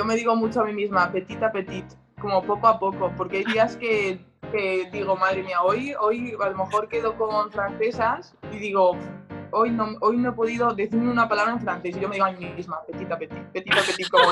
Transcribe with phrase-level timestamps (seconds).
[0.00, 1.84] yo me digo mucho a mí misma, petit a petit,
[2.22, 4.18] como poco a poco, porque hay días que,
[4.50, 8.96] que digo, madre mía, hoy, hoy a lo mejor quedo con francesas y digo,
[9.50, 12.24] hoy no, hoy no he podido decirme una palabra en francés y yo me digo
[12.24, 14.24] a mí misma, petit a petit, petit a petit, como,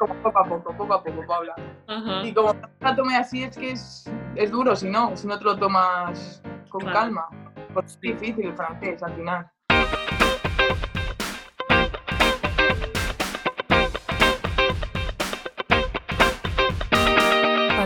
[0.00, 1.54] como poco a poco, poco a poco, Paula.
[1.86, 2.24] Ajá.
[2.26, 5.44] Y como la tome así es que es, es duro, si no, si no te
[5.44, 6.98] lo tomas con Claro.
[6.98, 7.28] calma.
[7.72, 9.48] Porque es difícil el francés al final.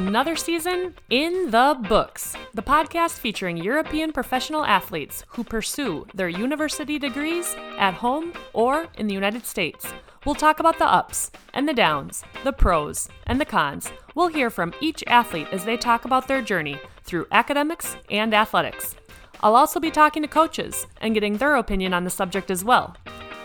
[0.08, 2.34] Another season in the books.
[2.54, 9.06] The podcast featuring European professional athletes who pursue their university degrees at home or in
[9.06, 9.86] the United States.
[10.24, 13.92] We'll talk about the ups and the downs, the pros and the cons.
[14.14, 18.96] We'll hear from each athlete as they talk about their journey through academics and athletics.
[19.42, 22.96] I'll also be talking to coaches and getting their opinion on the subject as well.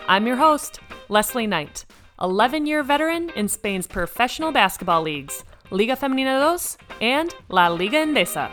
[0.08, 1.84] I'm your host, Leslie Knight,
[2.22, 5.44] 11 year veteran in Spain's professional basketball leagues,
[5.74, 8.50] Liga Femenina 2 and La Liga Endesa.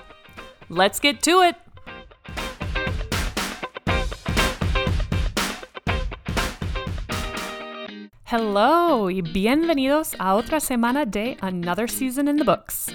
[0.70, 1.56] Let's get to it!
[8.26, 12.88] Hello y bienvenidos a otra semana de Another Season in the Books.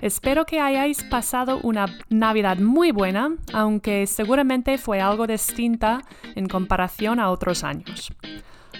[0.00, 6.02] Espero que hayáis pasado una Navidad muy buena, aunque seguramente fue algo distinta
[6.36, 8.12] en comparación a otros años.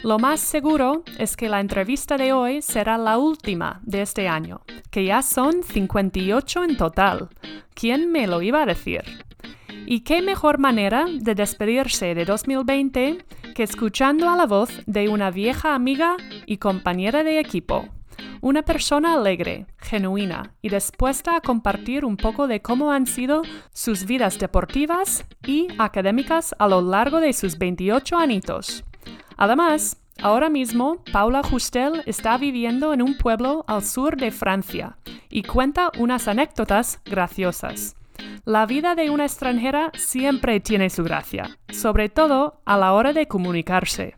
[0.02, 4.62] Lo más seguro es que la entrevista de hoy será la última de este año,
[4.90, 7.28] que ya son 58 en total.
[7.74, 9.02] ¿Quién me lo iba a decir?
[9.86, 15.30] Y qué mejor manera de despedirse de 2020 que escuchando a la voz de una
[15.30, 17.88] vieja amiga y compañera de equipo.
[18.40, 23.42] Una persona alegre, genuina y dispuesta a compartir un poco de cómo han sido
[23.72, 28.84] sus vidas deportivas y académicas a lo largo de sus 28 anitos.
[29.42, 34.96] Además, ahora mismo Paula Justel está viviendo en un pueblo al sur de Francia
[35.30, 37.96] y cuenta unas anécdotas graciosas.
[38.44, 43.26] La vida de una extranjera siempre tiene su gracia, sobre todo a la hora de
[43.26, 44.14] comunicarse.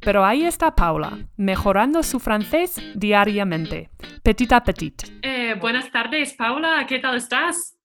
[0.00, 3.88] Pero ahí está Paula, mejorando su francés diariamente,
[4.22, 5.04] petit à petit.
[5.22, 7.75] Eh, buenas tardes, Paula, ¿qué tal estás?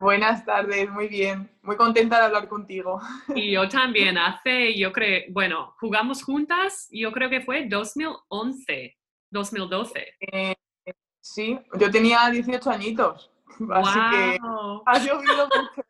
[0.00, 1.50] Buenas tardes, muy bien.
[1.60, 2.98] Muy contenta de hablar contigo.
[3.36, 8.96] Y yo también, hace, yo creo, bueno, jugamos juntas, yo creo que fue 2011,
[9.30, 10.06] 2012.
[10.32, 10.54] Eh,
[11.20, 13.30] sí, yo tenía 18 añitos,
[13.74, 14.82] así que ¡Wow!
[14.86, 15.86] ha llovido mucho.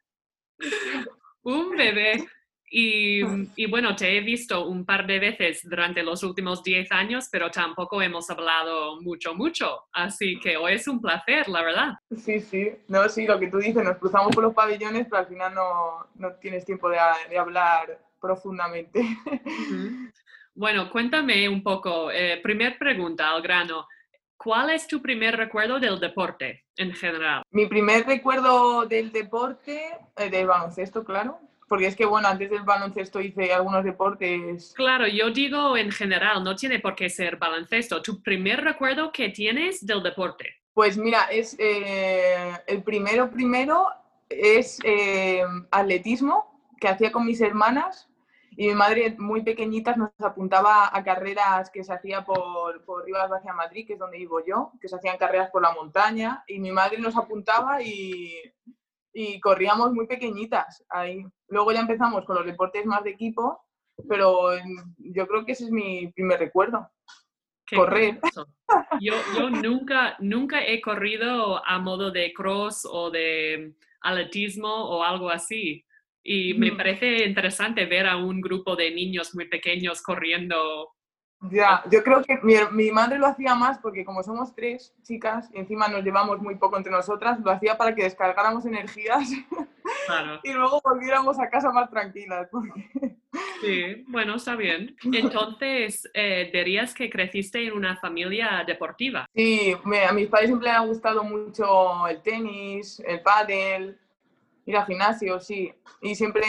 [1.42, 2.26] Un bebé.
[2.72, 3.20] Y,
[3.56, 7.50] y bueno, te he visto un par de veces durante los últimos 10 años, pero
[7.50, 9.86] tampoco hemos hablado mucho, mucho.
[9.92, 11.92] Así que hoy es un placer, la verdad.
[12.16, 15.26] Sí, sí, no, sí, lo que tú dices, nos cruzamos por los pabellones, pero al
[15.26, 16.98] final no, no tienes tiempo de,
[17.28, 19.00] de hablar profundamente.
[20.52, 22.10] Bueno, cuéntame un poco.
[22.10, 23.86] eh, primer pregunta al grano.
[24.36, 27.42] ¿Cuál es tu primer recuerdo del deporte en general?
[27.50, 31.38] Mi primer recuerdo del deporte, eh, del baloncesto, claro,
[31.70, 34.74] porque es que, bueno, antes del baloncesto hice algunos deportes.
[34.74, 38.02] Claro, yo digo en general, no tiene por qué ser baloncesto.
[38.02, 40.46] Tu primer recuerdo que tienes del deporte.
[40.74, 43.86] Pues mira, es eh, el primero, primero
[44.28, 48.08] es eh, atletismo que hacía con mis hermanas
[48.56, 53.30] y mi madre muy pequeñitas nos apuntaba a carreras que se hacía por, por Rivas
[53.30, 56.58] hacia Madrid, que es donde vivo yo, que se hacían carreras por la montaña y
[56.58, 58.34] mi madre nos apuntaba y,
[59.12, 61.24] y corríamos muy pequeñitas ahí.
[61.48, 63.60] Luego ya empezamos con los deportes más de equipo,
[64.08, 64.50] pero
[64.98, 66.88] yo creo que ese es mi primer recuerdo.
[67.66, 68.18] Qué Correr.
[68.20, 68.46] curioso.
[69.00, 75.30] Yo, yo nunca, nunca he corrido a modo de cross o de atletismo o algo
[75.30, 75.84] así.
[76.22, 76.76] Y me Mm.
[76.76, 80.90] parece interesante ver a un grupo de niños muy pequeños corriendo.
[81.50, 85.48] Ya, yo creo que mi, mi madre lo hacía más porque como somos tres chicas
[85.54, 89.26] y encima nos llevamos muy poco entre nosotras, lo hacía para que descargáramos energías
[90.06, 90.38] Claro.
[90.42, 92.46] y luego volviéramos a casa más tranquilas.
[92.50, 93.16] Porque...
[93.62, 94.94] Sí, bueno, está bien.
[95.02, 99.26] Entonces, eh, dirías que creciste en una familia deportiva.
[99.34, 103.98] Sí, me- a mis padres siempre les ha gustado mucho el tenis, el pádel,
[104.66, 105.72] ir al gimnasio, sí.
[106.02, 106.42] Y siempre,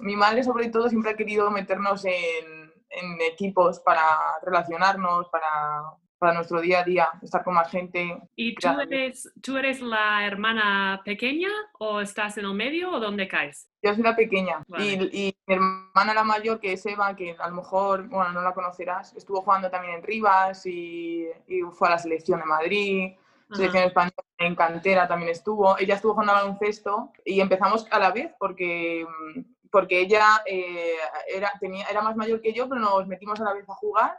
[0.00, 2.61] mi madre sobre todo siempre ha querido meternos en,
[2.92, 4.04] en equipos para
[4.42, 5.82] relacionarnos, para,
[6.18, 8.16] para nuestro día a día, estar con más gente.
[8.36, 11.48] ¿Y tú eres, tú eres la hermana pequeña
[11.78, 13.68] o estás en el medio o dónde caes?
[13.82, 14.84] Yo soy la pequeña Vale.
[14.84, 18.42] y, y mi hermana la mayor, que es Eva, que a lo mejor, bueno, no
[18.42, 23.12] la conocerás, estuvo jugando también en Rivas y, y fue a la selección de Madrid,
[23.50, 25.78] selección española en cantera también estuvo.
[25.78, 29.40] Ella estuvo jugando al baloncesto y empezamos a la vez porque, mm,
[29.72, 30.94] porque ella eh,
[31.26, 34.16] era, tenía, era más mayor que yo, pero nos metimos a la vez a jugar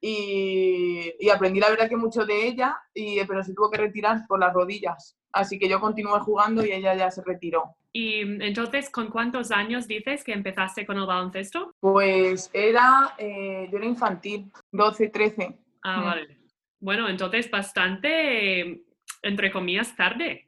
[0.00, 4.26] y, y aprendí la verdad que mucho de ella, y, pero se tuvo que retirar
[4.28, 5.16] por las rodillas.
[5.32, 7.76] Así que yo continué jugando y ella ya se retiró.
[7.92, 11.74] Y entonces, ¿con cuántos años dices que empezaste con el baloncesto?
[11.80, 15.58] Pues era, eh, yo era infantil, 12, 13.
[15.82, 16.04] Ah, Mm.
[16.04, 16.38] vale.
[16.78, 18.82] Bueno, entonces bastante,
[19.22, 20.45] entre comillas, tarde.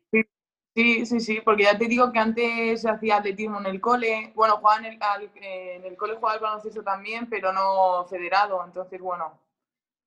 [0.78, 4.30] Sí, sí, sí, porque ya te digo que antes hacía atletismo en el cole.
[4.36, 8.64] Bueno, jugaba en el, al- en el cole jugaba al baloncesto también, pero no federado.
[8.64, 9.40] Entonces, bueno,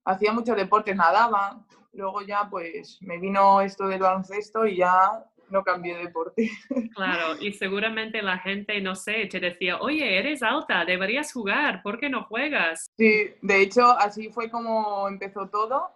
[0.05, 1.59] hacía muchos deportes, nadaba.
[1.91, 6.49] Luego ya, pues, me vino esto del baloncesto y ya no cambié de deporte.
[6.95, 11.99] Claro, y seguramente la gente, no sé, te decía, oye, eres alta, deberías jugar, ¿por
[11.99, 12.85] qué no juegas?
[12.97, 15.89] Sí, de hecho, así fue como empezó todo.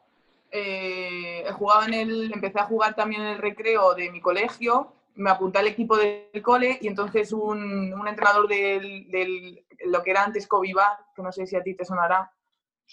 [0.57, 5.29] Eh, jugaba en el, empecé a jugar también en el recreo de mi colegio, me
[5.29, 10.23] apunté al equipo del cole y entonces un, un entrenador del, del- lo que era
[10.23, 12.31] antes Covivar, que no sé si a ti te sonará,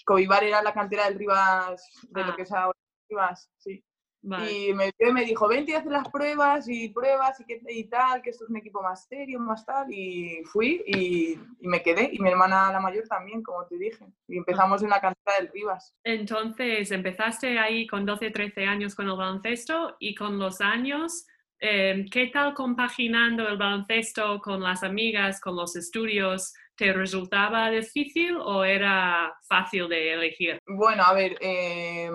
[0.05, 2.25] Covivar era la cantera del Rivas, de Ah.
[2.27, 2.77] lo que es ahora
[3.09, 3.81] Rivas, sí.
[4.25, 4.51] Vale.
[4.51, 8.21] Y me, me dijo, vente y haz las pruebas y pruebas y, que, y tal,
[8.21, 9.93] que esto es un equipo más serio, más tal.
[9.93, 12.09] Y fui y, y me quedé.
[12.11, 14.05] Y mi hermana la mayor también, como te dije.
[14.29, 15.93] Y empezamos en la cantera del Rivas.
[16.05, 21.25] Entonces, empezaste ahí con 12, 13 años con el baloncesto y con los años,
[21.59, 26.53] eh, ¿qué tal compaginando el baloncesto con las amigas, con los estudios?
[26.75, 30.59] ¿Te resultaba difícil o era fácil de elegir?
[30.67, 32.09] Bueno, a ver, eh,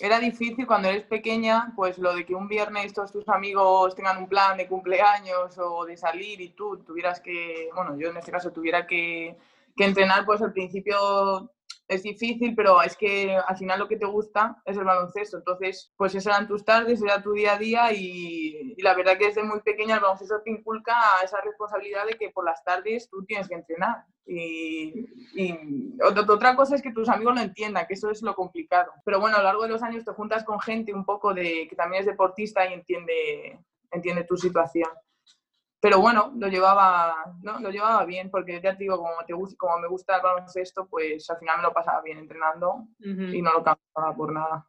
[0.00, 4.18] era difícil cuando eres pequeña, pues lo de que un viernes todos tus amigos tengan
[4.18, 8.32] un plan de cumpleaños o de salir y tú tuvieras que, bueno, yo en este
[8.32, 9.36] caso tuviera que,
[9.76, 11.50] que entrenar, pues al principio
[11.88, 15.38] es difícil, pero es que al final lo que te gusta es el baloncesto.
[15.38, 19.26] Entonces, pues esas eran tus tardes, era tu día a día y, la verdad que
[19.26, 20.94] desde muy pequeña el baloncesto te inculca
[21.24, 24.04] esa responsabilidad de que por las tardes tú tienes que entrenar.
[24.26, 25.52] Y, y
[26.00, 28.92] ot- otra cosa es que tus amigos lo entiendan, que eso es lo complicado.
[29.04, 31.66] Pero bueno, a lo largo de los años te juntas con gente un poco de
[31.68, 33.58] que también es deportista y entiende,
[33.90, 34.90] entiende tu situación.
[35.80, 37.60] Pero bueno, lo llevaba, ¿no?
[37.60, 40.88] lo llevaba bien, porque ya te digo, como, te gusta, como me gusta el baloncesto,
[40.88, 44.66] pues al final me lo pasaba bien entrenando y no lo cambiaba por nada.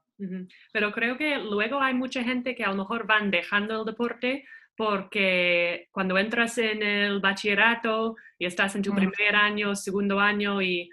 [0.74, 4.44] Pero creo que luego hay mucha gente que a lo mejor van dejando el deporte
[4.76, 8.96] porque cuando entras en el bachillerato y estás en tu Mm.
[8.96, 10.90] primer año, segundo año y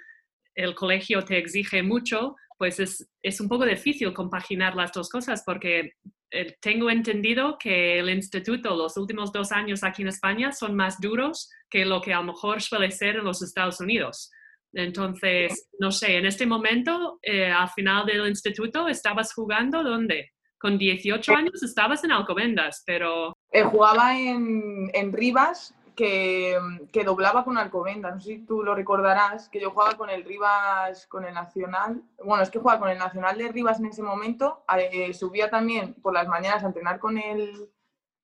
[0.54, 5.42] el colegio te exige mucho, pues es, es un poco difícil compaginar las dos cosas
[5.44, 5.92] porque
[6.30, 11.00] eh, tengo entendido que el instituto los últimos dos años aquí en España son más
[11.00, 14.30] duros que lo que a lo mejor suele ser en los Estados Unidos.
[14.72, 20.32] Entonces, no sé, en este momento, eh, al final del instituto, ¿estabas jugando dónde?
[20.58, 26.58] Con 18 años estabas en Alcobendas, pero Eh, jugaba en, en Rivas, que,
[27.04, 28.14] doblaba con Alcobendas.
[28.14, 32.02] No sé si tú lo recordarás, que yo jugaba con el Rivas, con el Nacional.
[32.24, 34.64] Bueno, es que jugaba con el Nacional de Rivas en ese momento.
[34.76, 37.70] eh, subía también por las mañanas a entrenar con el,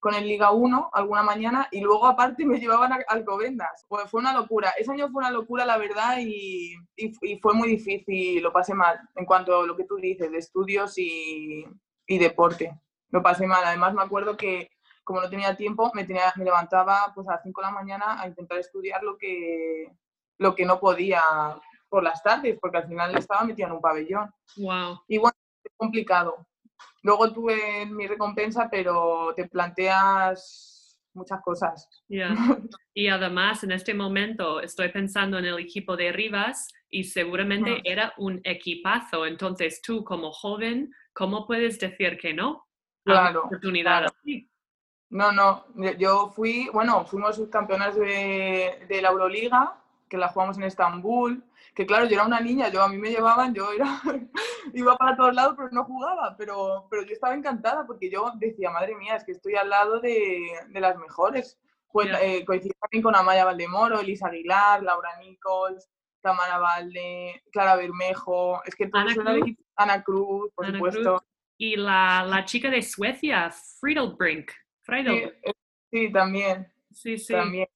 [0.01, 3.85] con el Liga 1 alguna mañana y luego aparte me llevaban a Alcobendas.
[3.89, 4.71] Pues fue una locura.
[4.79, 8.43] Ese año fue una locura, la verdad, y, y- y fue muy difícil.
[8.43, 11.65] Lo pasé mal en cuanto a lo que tú dices, de estudios y,
[12.07, 12.79] y deporte.
[13.11, 13.63] Lo pasé mal.
[13.65, 14.71] Además, me acuerdo que
[15.05, 18.21] como no tenía tiempo, me, tenía, me levantaba pues, a las 5 de la mañana
[18.21, 19.93] a intentar estudiar lo que,
[20.39, 21.23] lo que no podía
[21.89, 24.33] por las tardes, porque al final estaba metida en un pabellón.
[24.57, 25.01] wow.
[25.09, 26.47] Y bueno, es complicado.
[27.03, 31.89] Luego tuve mi recompensa, pero te planteas muchas cosas.
[32.95, 38.13] Y además, en este momento estoy pensando en el equipo de Rivas y seguramente era
[38.19, 39.25] un equipazo.
[39.25, 42.67] Entonces, tú como joven, ¿cómo puedes decir que no?
[43.07, 44.15] a Claro, oportunidad claro.
[44.21, 44.52] así?
[45.13, 45.67] No, no,
[45.99, 49.77] yo fui, bueno, fuimos subcampeonas de, de la Euroliga,
[50.09, 53.11] que la jugamos en Estambul, que claro, yo era una niña, yo a mí me
[53.11, 54.01] llevaban, yo era,
[54.73, 58.71] iba para todos lados, pero no jugaba, pero, pero yo estaba encantada porque yo decía,
[58.71, 61.61] madre mía, es que estoy al lado de, de las mejores.
[61.91, 65.91] Pues, eh, coincidí también con Amaya Valdemoro, Elisa Aguilar, Laura Nichols,
[66.23, 69.57] Tamara Valde, Clara Bermejo, es que todos Ana Cruz.
[69.77, 71.19] Ana Cruz, por Ana supuesto.
[71.19, 71.23] Cruz.
[71.59, 74.51] Y la, la chica de Suecia, Friedelbrink.
[75.13, 75.53] Sí, eh,
[75.91, 76.73] sí, también.
[76.91, 77.33] Sí, sí.
[77.33, 77.69] También.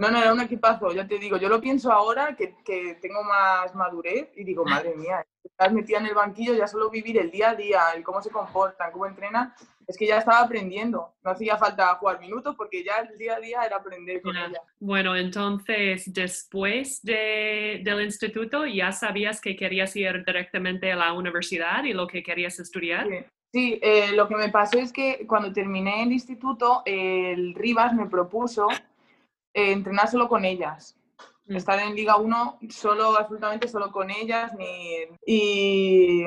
[0.00, 3.22] No, no, era un equipazo, ya te digo, yo lo pienso ahora que, que tengo
[3.22, 7.30] más madurez y digo, madre mía, estás metida en el banquillo, ya solo vivir el
[7.30, 9.52] día a día, el cómo se comportan, cómo entrenan,
[9.86, 13.40] es que ya estaba aprendiendo, no hacía falta jugar minutos porque ya el día a
[13.40, 14.62] día era aprender con ella.
[14.78, 21.84] Bueno, entonces después de, del instituto ya sabías que querías ir directamente a la universidad
[21.84, 23.06] y lo que querías estudiar.
[23.06, 23.16] Sí,
[23.52, 28.06] Sí, eh, lo que me pasó es que cuando terminé el instituto, el Rivas me
[28.06, 28.68] propuso
[29.52, 30.96] eh, entrenar solo con ellas.
[31.54, 31.56] Mm.
[31.56, 34.52] estar en Liga 1 solo, absolutamente solo con ellas.
[34.56, 36.24] Ni, y,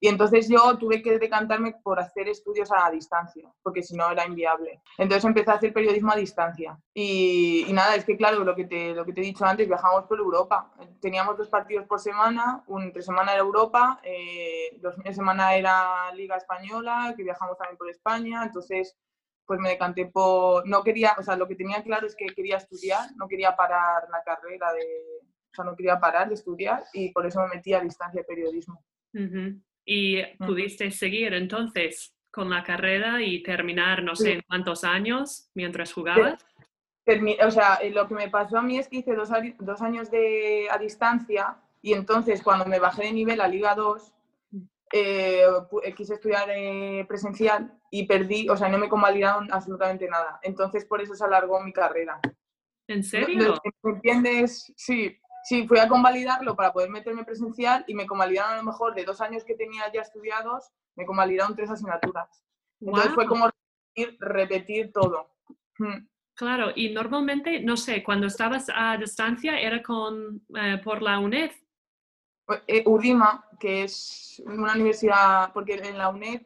[0.00, 4.26] y, entonces yo tuve que decantarme por hacer estudios a distancia, porque si no era
[4.26, 4.80] inviable.
[4.98, 6.78] Entonces empecé a hacer periodismo a distancia.
[6.94, 9.68] Y, y, nada, es que claro, lo que, te, lo que te he dicho antes,
[9.68, 10.72] viajamos por Europa.
[11.00, 16.12] Teníamos dos partidos por semana, un, entre semana era Europa, eh, los fines semana era
[16.14, 18.42] Liga Española, que viajamos también por España.
[18.44, 18.96] Entonces
[19.46, 22.56] pues me decanté por, no quería, o sea, lo que tenía claro es que quería
[22.56, 24.82] estudiar, no quería parar la carrera de,
[25.50, 28.24] o sea, no quería parar de estudiar y por eso me metí a distancia de
[28.24, 28.82] periodismo.
[29.84, 35.92] ¿Y pudiste seguir entonces con la carrera y terminar no sé en cuántos años mientras
[35.92, 36.44] jugabas?
[37.04, 40.10] o sea, eh, lo que me pasó a mí es que hice dos, dos años
[40.10, 44.12] de, a distancia y entonces cuando me bajé de nivel a Liga 2,
[44.92, 45.46] eh,
[45.84, 50.38] eh, quise estudiar eh, presencial y perdí, o sea, no me convalidaron absolutamente nada.
[50.42, 52.20] Entonces, por eso se alargó mi carrera.
[52.86, 53.54] ¿En serio?
[53.82, 54.72] ¿Me entiendes?
[54.76, 58.94] Sí, sí, fui a convalidarlo para poder meterme presencial y me convalidaron a lo mejor
[58.94, 62.44] de dos años que tenía ya estudiados, me convalidaron tres asignaturas.
[62.80, 65.30] Entonces fue como repetir, repetir todo.
[65.78, 66.06] Mm.
[66.34, 70.44] Claro, y normalmente, no sé, cuando estabas a distancia era con,
[70.82, 71.54] por la UNED eh,
[72.86, 76.42] Udima, que es una universidad, porque en la UNED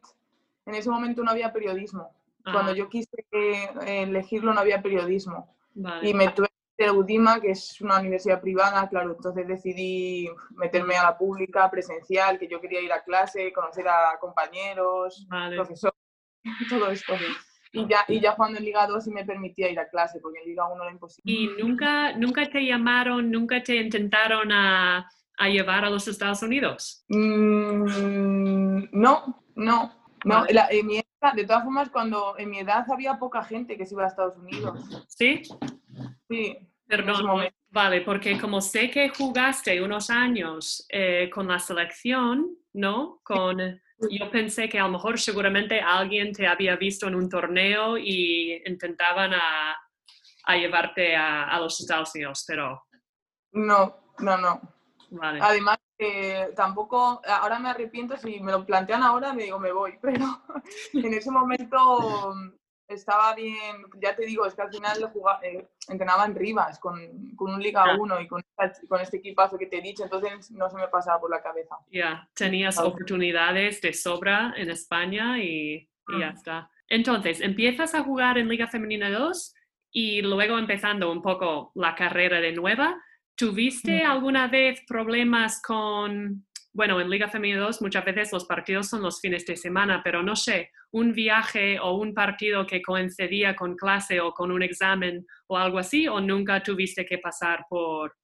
[0.67, 2.15] en ese momento no había periodismo.
[2.45, 5.57] Cuando yo quise eh, elegirlo no había periodismo.
[6.03, 10.97] Y me tuve que a Udima, que es una universidad privada, claro, entonces decidí meterme
[10.97, 15.99] a la pública, presencial, que yo quería ir a clase, conocer a compañeros, profesores,
[16.69, 17.15] todo esto.
[17.73, 20.41] Y ya, y ya jugando en Liga 2 sí me permitía ir a clase, porque
[20.41, 21.33] en Liga 1 era imposible.
[21.33, 27.05] ¿Y nunca, nunca te llamaron, nunca te intentaron a a llevar a los Estados Unidos?
[27.09, 29.93] Mm, no, no,
[30.25, 30.47] no.
[30.49, 33.95] en mi edad, de todas formas, cuando en mi edad había poca gente que se
[33.95, 34.81] iba a Estados Unidos.
[35.09, 35.43] ¿Sí?
[36.29, 36.57] Sí.
[36.87, 43.21] Perdón, vale, porque como sé que jugaste unos años eh, con la selección, ¿no?
[43.25, 43.59] Con,
[44.11, 48.63] yo pensé que a lo mejor seguramente alguien te había visto en un torneo y
[48.65, 49.77] intentaban a,
[50.45, 52.85] a llevarte a, a los Estados Unidos, pero...
[53.53, 54.76] No, no, no.
[55.21, 55.79] Además,
[56.55, 60.25] tampoco, ahora me arrepiento, si me lo plantean ahora, me digo, me voy, pero
[60.93, 62.35] en ese momento
[62.89, 66.99] estaba bien, ya te digo, es que al final eh, entrenaba en Rivas con,
[67.39, 68.45] un Liga 1 y con,
[68.89, 71.77] con, este equipazo que te he dicho, entonces no se me pasaba por la cabeza.
[71.91, 76.71] Ya, tenías oportunidades de sobra en España y, y ya está.
[76.89, 79.55] Entonces, empiezas a jugar en Liga Femenina 2
[79.91, 83.03] y luego empezando un poco la carrera de nueva,
[83.37, 89.03] ¿Tuviste alguna vez problemas con, bueno, en Liga Femenina 2 muchas veces los partidos son
[89.03, 93.77] los fines de semana, pero no sé, un viaje o un partido que coincidía con
[93.77, 98.17] clase o con un examen o algo así, o nunca tuviste que pasar por,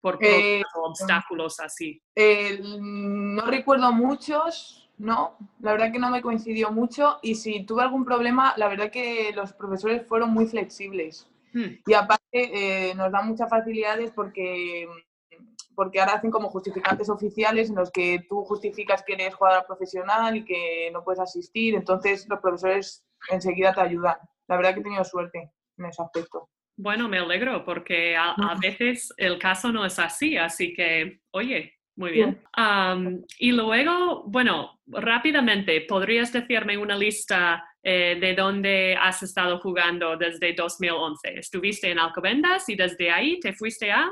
[0.00, 2.02] por eh, obstáculos así?
[2.16, 7.82] Eh, no recuerdo muchos, no, la verdad que no me coincidió mucho y si tuve
[7.82, 11.28] algún problema, la verdad que los profesores fueron muy flexibles.
[11.52, 11.76] Hmm.
[11.86, 14.88] Y aparte eh, nos da muchas facilidades porque,
[15.74, 20.36] porque ahora hacen como justificantes oficiales en los que tú justificas que eres jugador profesional
[20.36, 21.74] y que no puedes asistir.
[21.74, 24.16] Entonces los profesores enseguida te ayudan.
[24.48, 26.48] La verdad que he tenido suerte en ese aspecto.
[26.76, 32.12] Bueno, me alegro porque a, veces el caso no es así, así que, oye, muy
[32.12, 32.42] bien.
[33.38, 40.52] y luego, bueno, rápidamente, ¿podrías decirme una lista eh, de dónde has estado jugando desde
[40.52, 41.38] 2011.
[41.38, 44.10] Estuviste en Alcobendas y desde ahí te fuiste a...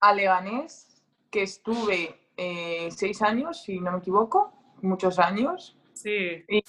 [0.00, 5.76] A Leganés, que estuve eh, seis años, si no me equivoco, muchos años.
[5.94, 6.44] Sí.
[6.48, 6.62] Y,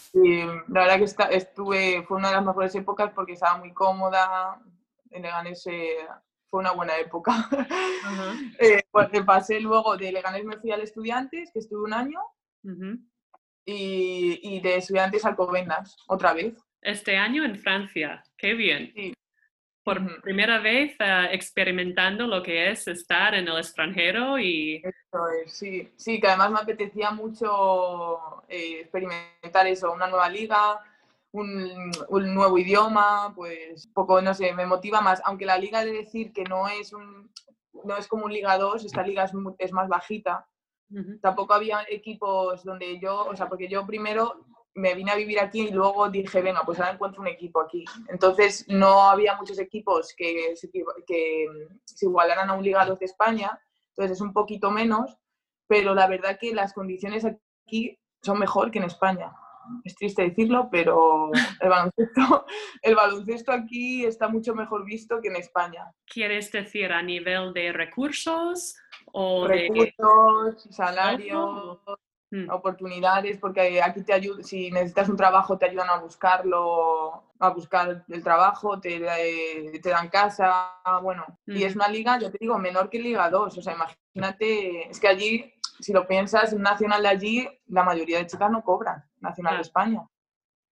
[0.67, 4.59] la verdad que estuve, fue una de las mejores épocas porque estaba muy cómoda.
[5.11, 6.07] En Leganés eh,
[6.49, 7.49] fue una buena época.
[8.91, 12.19] pues pasé luego de Leganés me fui al Estudiantes, que estuve un año
[13.65, 16.53] y, de estudiantes alcobendas, otra vez.
[16.81, 18.93] Este año en Francia, qué bien.
[19.83, 24.81] Por primera vez uh, experimentando lo que es estar en el extranjero y...
[25.45, 30.79] sí, sí, que además me apetecía mucho eh, experimentar eso, una nueva liga,
[31.31, 35.91] un, un, nuevo idioma, pues poco, no sé, me motiva más, aunque la liga de
[35.91, 37.29] decir que no es, un,
[37.83, 40.47] no es como un Liga 2, esta liga es, es más bajita,
[41.21, 45.61] Tampoco había equipos donde yo, o sea, porque yo primero me vine a vivir aquí
[45.61, 47.85] y luego dije, venga, pues ahora encuentro un equipo aquí.
[48.09, 50.53] Entonces no había muchos equipos que,
[51.07, 51.47] que
[51.85, 55.17] se igualaran a un Liga 2 de España, entonces es un poquito menos,
[55.67, 59.31] pero la verdad que las condiciones aquí son mejor que en España.
[59.85, 62.45] es triste decirlo, pero el baloncesto,
[62.81, 65.85] el baloncesto aquí está mucho mejor visto que en España.
[66.05, 68.75] ¿Quieres decir a nivel de recursos
[69.17, 71.79] o recursos, salarios,
[72.31, 72.49] mm.
[72.49, 73.37] oportunidades?
[73.37, 78.23] Porque aquí te ayuda, si necesitas un trabajo te ayudan a buscarlo, a buscar el
[78.23, 81.25] trabajo, te, eh, te dan casa, bueno.
[81.45, 81.79] Y es mm.
[81.79, 83.57] una liga, yo te digo, menor que Liga 2.
[83.57, 88.19] O sea, imagínate, es que allí si lo piensas, un nacional de allí, la mayoría
[88.19, 90.07] de chicas no cobran, nacional de España.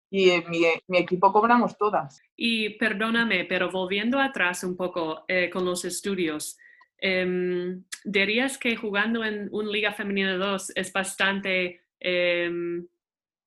[0.09, 2.21] Y en mi, mi, equipo cobramos todas.
[2.35, 6.57] Y perdóname, pero volviendo atrás un poco eh, con los estudios,
[7.03, 12.51] em, ¿dirías que jugando en un Liga Femenina 2 es bastante, eh,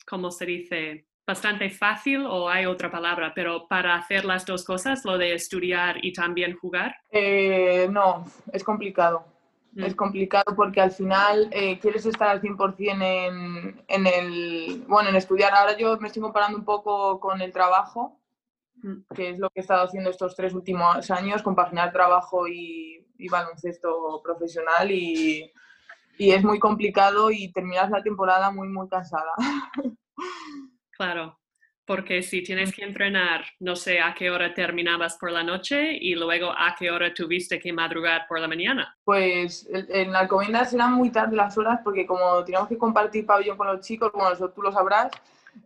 [0.06, 1.06] ¿cómo se dice?
[1.26, 6.04] Bastante fácil o hay otra palabra, pero para hacer las dos cosas, lo de estudiar
[6.04, 6.94] y también jugar?
[7.10, 9.36] Eh, no, es complicado
[9.76, 9.96] es mm.
[9.96, 15.52] complicado porque al final eh, quieres estar al 100% en, en, el, bueno, en estudiar.
[15.54, 18.18] Ahora yo me estoy comparando un poco con el trabajo,
[18.76, 19.14] mm.
[19.14, 23.28] que es lo que he estado haciendo estos tres últimos años, compaginar trabajo y, y
[23.28, 25.52] baloncesto profesional y,
[26.18, 29.32] y, es muy complicado y terminas la temporada muy, muy cansada.
[30.98, 31.38] Claro
[31.86, 36.16] porque si tienes que entrenar, no sé a qué hora terminabas por la noche y
[36.16, 38.96] luego a qué hora tuviste que madrugar por la mañana.
[39.04, 43.56] Pues en la Alcobendas eran muy tarde las horas porque como teníamos que compartir pabellón
[43.56, 45.12] con los chicos, como tú lo sabrás,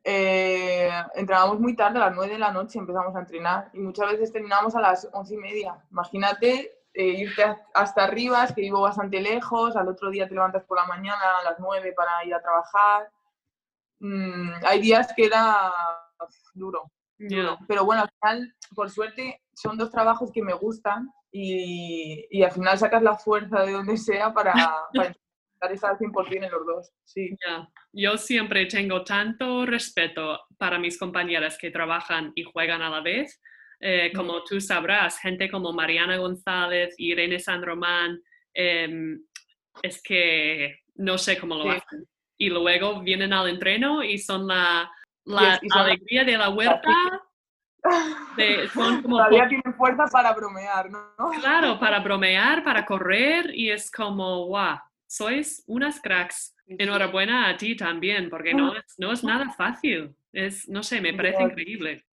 [0.04, 4.12] eh, entrenábamos muy tarde, a las 9 de la noche empezamos a entrenar y muchas
[4.12, 5.74] veces terminábamos a las once y media.
[5.90, 7.44] Imagínate eh, irte
[7.74, 11.38] hasta arriba, es que vivo bastante lejos, al otro día te levantas por la mañana
[11.40, 13.10] a las 9 para ir a trabajar.
[14.00, 15.70] Mm, hay días que era
[16.54, 16.90] duro.
[17.68, 22.50] Pero bueno, al final, por suerte, son dos trabajos que me gustan y, y al
[22.50, 24.52] final sacas la fuerza de donde sea para,
[25.60, 26.92] para estar al 100% en los dos.
[27.04, 27.36] Sí.
[27.92, 33.40] Yo siempre tengo tanto respeto para mis compañeras que trabajan y juegan a la vez.
[33.80, 38.20] Eh, como tú sabrás, gente como Mariana González, Irene San Román,
[38.52, 39.22] em,
[39.82, 42.06] es que no sé cómo lo hacen.
[42.36, 44.90] Y luego vienen al entreno y son la,
[45.24, 46.94] la alegría de la huerta.
[48.36, 51.14] De, son como Todavía tienen fuerza para bromear, ¿no?
[51.40, 56.54] Claro, para bromear, para correr y es como, wow, sois unas cracks.
[56.66, 60.14] Enhorabuena a ti también, porque no es, no es nada fácil.
[60.32, 62.04] Es, no sé, me parece increíble.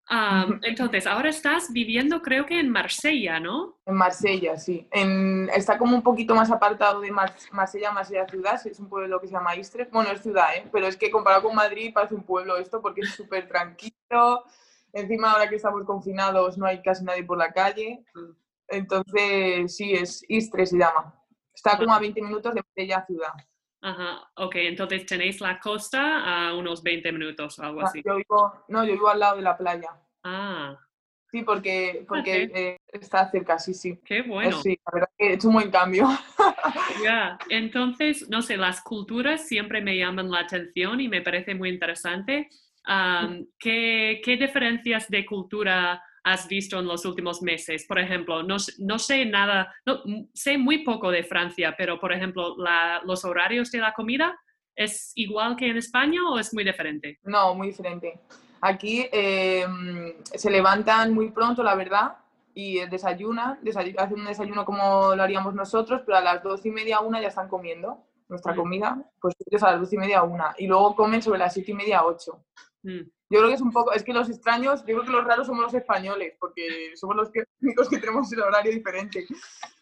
[0.63, 3.79] Entonces, ahora estás viviendo creo que en Marsella, ¿no?
[3.87, 4.87] En Marsella, sí.
[4.93, 9.27] En, está como un poquito más apartado de Marsella, Marsella ciudad, es un pueblo que
[9.27, 9.91] se llama Istres.
[9.91, 10.69] Bueno, es ciudad, ¿eh?
[10.71, 14.45] pero es que comparado con Madrid parece un pueblo esto porque es súper tranquilo.
[14.93, 18.05] Encima ahora que estamos confinados no hay casi nadie por la calle.
[18.69, 21.21] Entonces, sí, es Istres se llama.
[21.53, 23.33] Está como a 20 minutos de Marsella ciudad.
[23.87, 28.03] Ajá, ok, entonces tenéis la costa a unos 20 minutos o algo ah, así.
[28.05, 29.91] Yo vivo, no, yo vivo al lado de la playa.
[30.25, 30.77] Ah.
[31.31, 34.01] Sí, porque, porque eh, está cerca, sí, sí.
[34.05, 34.61] Qué bueno.
[34.61, 36.09] sí, la verdad que hecho un buen cambio.
[37.05, 41.69] Ya, entonces, no sé, las culturas siempre me llaman la atención y me parece muy
[41.69, 42.49] interesante.
[43.59, 47.87] ¿qué, ¿Qué diferencias de cultura has visto en los últimos meses?
[47.87, 50.03] Por ejemplo, no, no sé nada, no,
[50.35, 52.57] sé muy poco de Francia, pero por ejemplo,
[53.05, 54.37] los horarios de la comida,
[54.75, 57.21] ¿es igual que en España o es muy diferente?
[57.23, 58.19] No, muy diferente.
[58.61, 62.17] Aquí em, se levantan muy pronto, la verdad,
[62.55, 63.61] y desayunan,
[63.97, 67.29] hacen un desayuno como lo haríamos nosotros, pero a las dos y media, una ya
[67.29, 71.23] están comiendo nuestra comida, pues ellos a las dos y media, una, y luego comen
[71.23, 72.41] sobre las siete y media, ocho.
[72.87, 73.03] Mm.
[73.29, 75.49] Yo creo que es un poco, es que los extraños, yo creo que los raros
[75.49, 79.27] somos los españoles, porque somos los únicos que tenemos el horario diferente.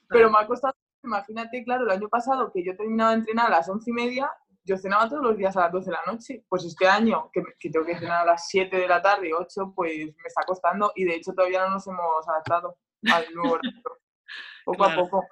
[0.09, 3.57] Pero me ha costado, imagínate, claro, el año pasado que yo terminaba de entrenar a
[3.57, 4.31] las once y media,
[4.65, 6.45] yo cenaba todos los días a las 12 de la noche.
[6.49, 9.75] Pues este año, que, que, tengo que cenar a las 7 de la tarde, 8,
[9.77, 12.79] pues me está costando y de hecho todavía no nos hemos adaptado
[13.13, 13.83] al nuevo horario.
[14.65, 15.23] Poco a poco.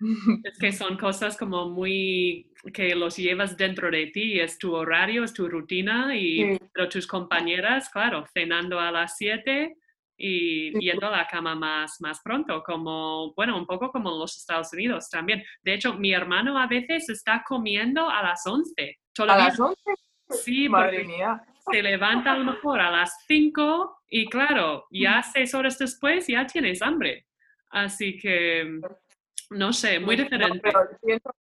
[0.44, 5.24] Es que son cosas como muy que los llevas dentro de ti, es tu horario,
[5.24, 9.76] es tu rutina y pero tus compañeras, claro, cenando a las 7
[10.20, 14.36] y yendo a la cama más, más pronto, como, bueno, un poco como en los
[14.36, 15.44] Estados Unidos también.
[15.62, 18.98] De hecho, mi hermano a veces está comiendo a las 11.
[19.18, 19.80] ¿A las 11?
[20.30, 21.40] Sí, Madre mía.
[21.70, 26.46] Se levanta a lo mejor a las 5 y claro, ya seis horas después ya
[26.46, 27.26] tienes hambre.
[27.70, 28.80] Así que
[29.50, 30.72] no sé, muy diferente.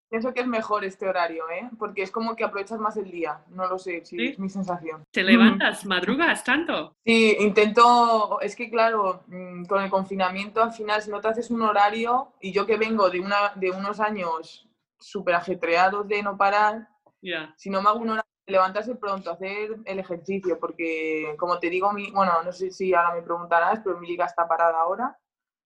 [0.09, 1.71] pienso, que es mejor este horario, ¿eh?
[1.79, 3.43] Porque es como que aprovechas más el día.
[3.49, 5.05] No lo sé, sí, es mi sensación.
[5.11, 6.97] ¿Te levantas, madrugas tanto?
[7.05, 8.41] Sí, intento.
[8.41, 12.33] Es que, claro, mm, con el confinamiento al final, si no te haces un horario,
[12.41, 16.89] y yo que vengo de, una, de unos años súper ajetreados de no parar,
[17.57, 21.93] si no me hago un horario levantarse pronto, hacer el ejercicio, porque como te digo,
[21.93, 25.17] mi, bueno, no sé si ahora me preguntarás, pero mi liga está parada ahora.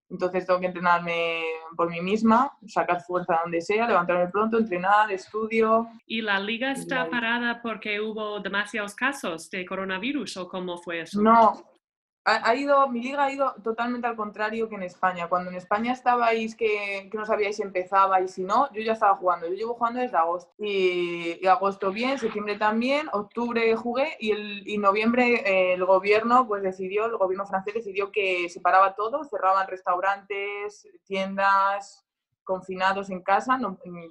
[0.09, 1.43] Entonces tengo que entrenarme
[1.77, 5.89] por mí misma, sacar fuerza donde sea, levantarme pronto, entrenar, estudio.
[6.07, 11.21] ¿Y la liga está parada porque hubo demasiados casos de coronavirus o cómo fue eso?
[11.21, 11.65] No,
[12.29, 15.29] ha, ido, mi liga ha ido totalmente al contrario que en España.
[15.29, 18.95] Cuando en España estabais que, que no sabíais si empezaba y si no, yo ya
[18.95, 19.47] estaba jugando.
[19.47, 20.53] Yo llevo jugando desde agosto.
[20.59, 26.65] Y, agosto bien, septiembre también, octubre jugué y, el, y noviembre eh, el gobierno pues
[26.65, 32.05] decidió, el gobierno francés decidió que se paraba todo, cerraban restaurantes, tiendas,
[32.43, 33.59] confinados en casa,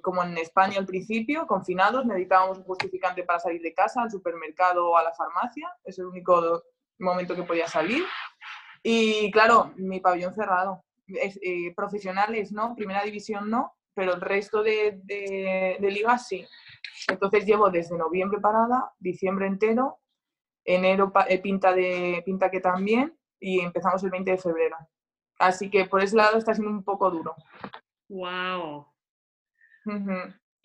[0.02, 4.90] como en España al principio, confinados, necesitábamos un justificante para salir de casa, al supermercado
[4.90, 6.62] o a la farmacia, es el único
[6.98, 8.04] momento que podía salir.
[8.82, 10.84] Y claro, mi pabellón cerrado.
[11.08, 16.46] Eh, profesionales no, primera división no, pero el resto de, de, ligas sí.
[17.08, 20.00] Entonces llevo desde noviembre parada, diciembre entero,
[20.64, 24.76] enero eh, pinta, de, pinta que también y empezamos el 20 de febrero.
[25.38, 27.34] Así que por ese lado está siendo un poco duro.
[28.08, 28.86] ¡Wow!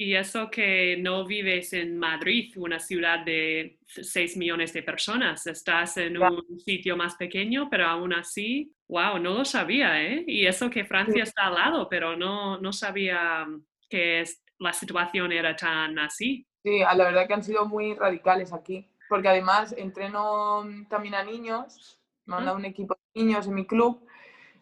[0.04, 5.96] Y eso que no vives en Madrid, una ciudad de 6 millones de personas, estás
[5.98, 10.24] en un sitio más pequeño, pero aún así, wow, no lo sabía, ¿eh?
[10.26, 13.46] Y eso que Francia está al lado, pero no, no sabía
[13.88, 14.24] que
[14.58, 16.48] la situación era tan así.
[16.64, 22.00] Sí, la verdad que han sido muy radicales aquí, porque además entreno también a niños,
[22.26, 24.04] me han dado un equipo de niños en mi club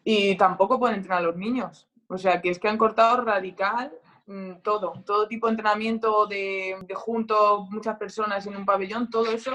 [0.04, 1.88] y tampoco pueden entrenar a los niños.
[2.08, 3.90] O sea, que es que han cortado radical
[4.62, 9.52] todo, todo tipo de entrenamiento de, junto muchas personas en un pabellón, todo eso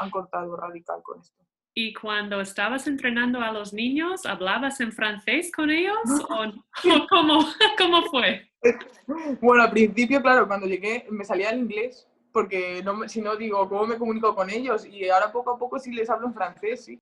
[0.00, 1.42] han cortado radical con esto.
[1.74, 5.96] ¿Y cuando estabas entrenando a los niños, hablabas en francés con ellos?
[6.28, 7.38] ¿O, cómo,
[7.78, 8.48] cómo, fue?
[9.40, 13.68] Bueno, al principio, claro, cuando llegué me salía el inglés, porque no, si no digo,
[13.68, 14.86] ¿cómo me comunico con ellos?
[14.86, 17.00] Y ahora poco a poco sí les hablo en francés, sí.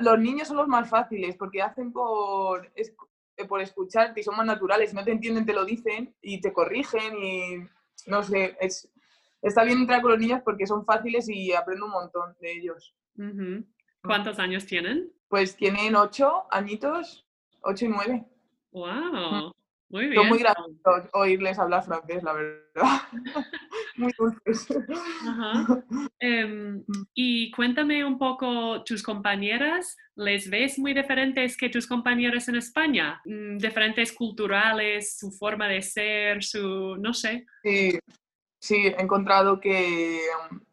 [0.00, 2.70] los niños son los más fáciles, porque hacen por,
[3.44, 7.16] por escucharte y son más naturales, no te entienden, te lo dicen y te corrigen
[7.22, 7.56] y
[8.06, 8.90] no sé, es,
[9.42, 12.94] está bien entrar con los niños porque son fáciles y aprendo un montón de ellos.
[13.16, 13.60] Mm.
[14.02, 15.12] ¿Cuántos años tienen?
[15.28, 17.26] Pues tienen ocho añitos,
[17.62, 18.24] ocho y nueve.
[18.72, 19.52] ¡Wow!
[19.90, 20.22] Muy bien.
[20.22, 23.02] Son muy graciosos oírles hablar francés, la verdad.
[23.96, 24.68] muy dulces.
[26.20, 32.56] Em, y cuéntame un poco, tus compañeras, ¿les ves muy diferentes que tus compañeras en
[32.56, 33.20] España?
[33.24, 37.46] Mm, diferentes culturales, su forma de ser, su, no sé.
[37.64, 37.98] Sí,
[38.60, 40.20] sí, he encontrado que,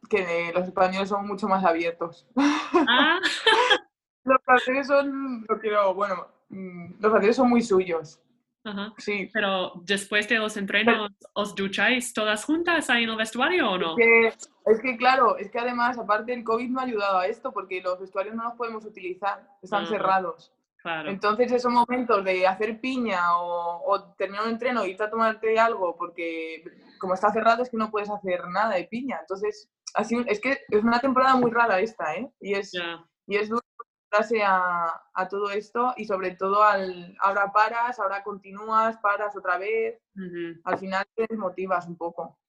[0.09, 2.27] que los españoles son mucho más abiertos.
[2.35, 3.19] Ah.
[4.25, 8.21] los franceses son, lo quiero, bueno, mm, los franceses son muy suyos.
[8.97, 9.29] Sí.
[9.33, 13.95] Pero después de los entrenos, ¿os ducháis todas juntas ahí en el vestuario o no?
[13.97, 17.81] Es que, claro, es que además, aparte el COVID no ha ayudado a esto porque
[17.81, 20.53] los vestuarios no los podemos utilizar, están ah, cerrados.
[20.81, 21.09] Claro.
[21.09, 25.95] Entonces, esos momentos de hacer piña o, terminar un entreno y irte a tomarte algo
[25.97, 26.63] porque
[26.99, 29.19] como está cerrado es que no puedes hacer nada de piña.
[29.21, 32.29] Entonces, así, es que es una temporada muy rara esta, ¿eh?
[32.39, 32.73] Y es,
[33.25, 33.61] y es duro
[34.43, 39.99] a, a, todo esto y sobre todo al ahora paras, ahora continúas, paras otra vez.
[40.63, 42.39] Al final te desmotivas un poco.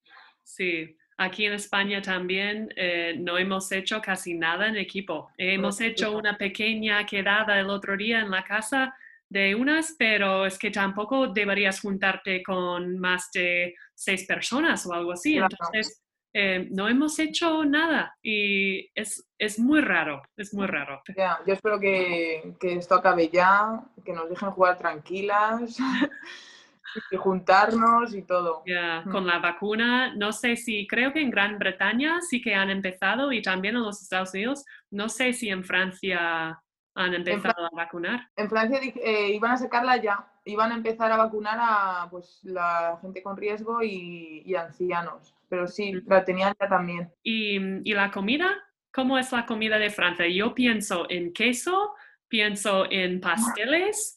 [0.43, 5.31] Sí, aquí en España también eh, no hemos hecho casi nada en equipo.
[5.37, 8.95] Hemos hecho una pequeña quedada el otro día en la casa
[9.29, 15.13] de unas, pero es que tampoco deberías juntarte con más de seis personas o algo
[15.13, 15.37] así.
[15.37, 16.03] Entonces,
[16.41, 21.03] eh, no hemos hecho nada y es, es, muy raro, es muy raro.
[21.45, 25.77] yo espero que, que, esto acabe ya, que nos dejen jugar tranquilas,
[27.11, 28.63] y juntarnos y todo.
[28.65, 29.11] Mm.
[29.11, 33.33] Con la vacuna, no sé si, creo que en Gran Bretaña sí que han empezado
[33.33, 36.63] y también en los Estados Unidos, no sé si en Francia
[36.95, 38.29] han empezado a vacunar.
[38.37, 42.97] En Francia eh, iban a sacarla ya, iban a empezar a vacunar a pues, la
[43.03, 47.13] gente con riesgo y, y ancianos pero sí, la tenían ya también.
[47.23, 47.57] ¿Y,
[47.89, 48.49] ¿Y, la comida?
[48.93, 50.27] ¿Cómo es la comida de Francia?
[50.29, 51.95] Yo pienso en queso,
[52.29, 54.17] pienso en pasteles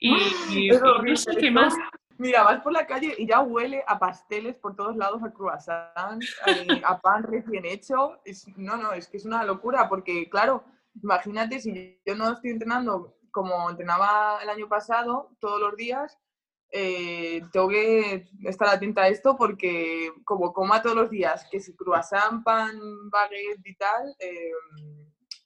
[0.00, 1.74] y, no sé qué más.
[2.18, 6.22] Mira, vas por la calle y ya huele a pasteles por todos lados, a croissant,
[6.84, 8.20] a, pan recién hecho.
[8.56, 10.64] no, no, es que es una locura porque, claro,
[11.00, 16.18] imagínate si yo no estoy entrenando como entrenaba el año pasado todos los días,
[16.70, 21.74] eh, tengo que estar atenta a esto porque como coma todos los días, que si
[21.74, 22.78] croissant, pan,
[23.10, 24.50] baguette y tal, eh,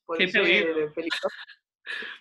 [0.04, 1.28] puede ser peligroso.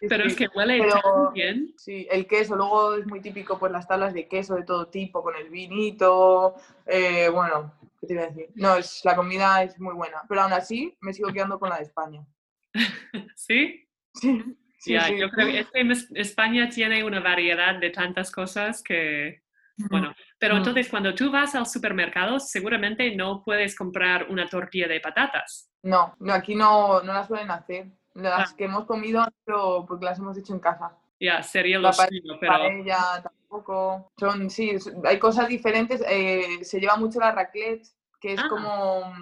[0.02, 0.40] Pero es sí.
[0.40, 1.74] que huele Pero- bien.
[1.78, 5.22] Sí, el queso, luego es muy típico pues las tablas de queso de todo tipo,
[5.24, 8.50] con el vinito, eh, bueno, ¿qué te iba a decir?
[8.56, 11.78] No, es, la comida es muy buena, pero aún así me sigo quedando con la
[11.78, 12.26] de España.
[13.36, 13.88] ¿Sí?
[14.14, 14.44] Sí,
[14.82, 15.20] sí, sí.
[15.20, 19.42] yo creo que es que es- España tiene una variedad de tantas cosas que,
[19.90, 25.00] bueno, pero entonces cuando tú vas al supermercado seguramente no puedes comprar una tortilla de
[25.00, 25.70] patatas.
[25.84, 27.88] No, no, aquí no, no las suelen hacer.
[28.14, 28.56] Las Ah.
[28.58, 30.98] que hemos comido, pero porque las hemos hecho en casa.
[31.20, 34.12] Ya, sería lo suyo, pero Paella tampoco.
[34.20, 36.04] Son, sí, hay cosas diferentes.
[36.08, 37.88] eh, se lleva mucho la raclette,
[38.20, 38.48] que es Ah.
[38.50, 39.14] como,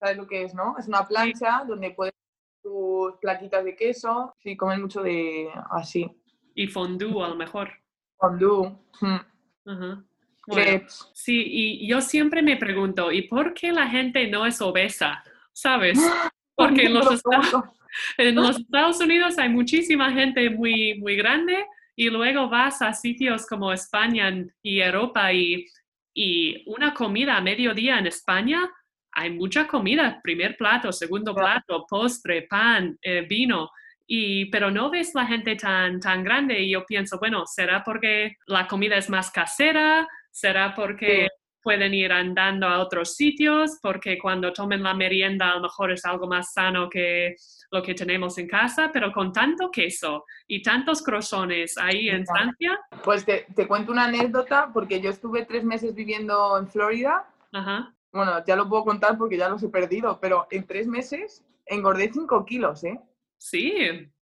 [0.00, 0.74] ¿sabes lo que es, no?
[0.78, 2.14] Es una plancha donde puedes
[2.62, 4.34] tus plaquitas de queso.
[4.38, 6.10] Sí, comen mucho de así.
[6.54, 7.70] y fondue a lo mejor.
[8.18, 10.04] Fondue, mm.
[10.46, 15.22] Bueno, sí, y yo siempre me pregunto, ¿y por qué la gente no es obesa?
[15.52, 15.98] ¿Sabes?
[16.56, 17.64] Porque los, Estados,
[18.18, 23.46] en los Estados Unidos hay muchísima gente muy, muy grande y luego vas a sitios
[23.46, 25.66] como España y Europa y,
[26.12, 28.70] y una comida a mediodía en España,
[29.12, 33.70] hay mucha comida, primer plato, segundo plato, postre, pan, eh, vino.
[34.06, 38.36] Y, pero no ves la gente tan, tan grande y yo pienso, bueno, ¿será porque
[38.46, 40.08] la comida es más casera?
[40.30, 41.28] ¿Será porque
[41.62, 43.78] pueden ir andando a otros sitios?
[43.80, 47.36] Porque cuando tomen la merienda a lo mejor es algo más sano que
[47.70, 52.26] lo que tenemos en casa, pero con tanto queso y tantos croissants ahí en.
[52.26, 52.78] Francia.
[53.02, 57.26] Pues te, te cuento una anécdota, porque yo estuve tres meses viviendo en Florida.
[57.52, 57.94] Ajá.
[58.12, 62.10] Bueno, ya lo puedo contar porque ya los he perdido, pero en tres meses engordé
[62.12, 63.00] cinco kilos, ¿eh?
[63.38, 63.72] Sí,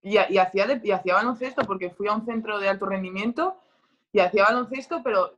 [0.03, 3.57] Y, y hacía de- y hacía baloncesto porque fui a un centro de alto rendimiento
[4.13, 5.37] y hacía baloncesto, pero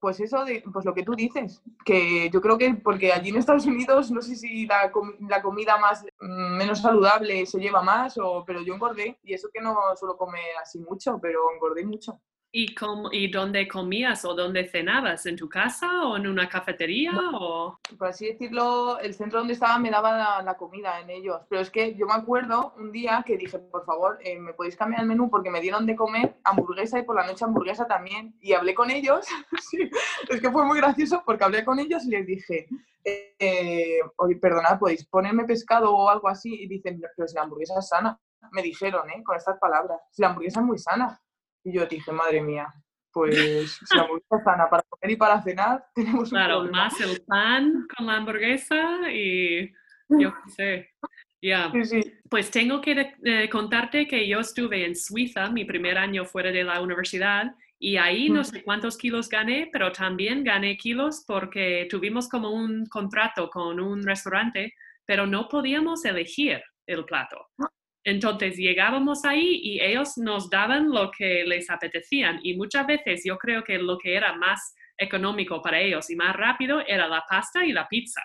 [0.00, 3.36] pues eso de pues lo que tú dices, que yo creo que porque allí en
[3.36, 7.82] Estados Unidos no sé si la, com- la comida más mm, menos saludable se lleva
[7.82, 11.84] más o pero yo engordé y eso que no suelo comer así mucho, pero engordé
[11.84, 12.18] mucho.
[12.52, 15.24] ¿Y, cómo- ¿Y dónde comías o dónde cenabas?
[15.26, 17.12] ¿En tu casa o en una cafetería?
[17.32, 17.78] O...
[17.96, 21.62] Por así decirlo, el centro donde estaba me daba la, la comida en ellos, pero
[21.62, 25.02] es que yo me acuerdo un día que dije, por favor, eh, ¿me podéis cambiar
[25.02, 25.30] el menú?
[25.30, 28.34] Porque me dieron de comer hamburguesa y por la noche hamburguesa también.
[28.40, 29.26] Y hablé con ellos,
[29.70, 29.88] sí,
[30.28, 32.66] es que fue muy gracioso porque hablé con ellos y les dije,
[33.04, 36.52] eh, eh, oye, perdonad, ¿podéis ponerme pescado o algo así?
[36.64, 38.18] Y dicen, pero si la hamburguesa es sana.
[38.52, 39.22] Me dijeron, ¿eh?
[39.22, 41.20] Con estas palabras, si la hamburguesa es muy sana.
[41.64, 42.68] Y yo dije, madre mía,
[43.12, 46.84] pues si la hamburguesa es sana para comer y para cenar, tenemos un Claro, problema.
[46.84, 49.70] más el pan con la hamburguesa y
[50.08, 50.90] yo qué sé.
[51.42, 51.70] Ya.
[51.72, 52.14] Sí, sí.
[52.28, 56.62] Pues tengo que eh, contarte que yo estuve en Suiza mi primer año fuera de
[56.64, 62.28] la universidad y ahí no sé cuántos kilos gané, pero también gané kilos porque tuvimos
[62.28, 64.74] como un contrato con un restaurante,
[65.06, 67.38] pero no podíamos elegir el plato.
[68.04, 73.36] Entonces llegábamos ahí y ellos nos daban lo que les apetecían y muchas veces yo
[73.36, 77.64] creo que lo que era más económico para ellos y más rápido era la pasta
[77.64, 78.22] y la pizza.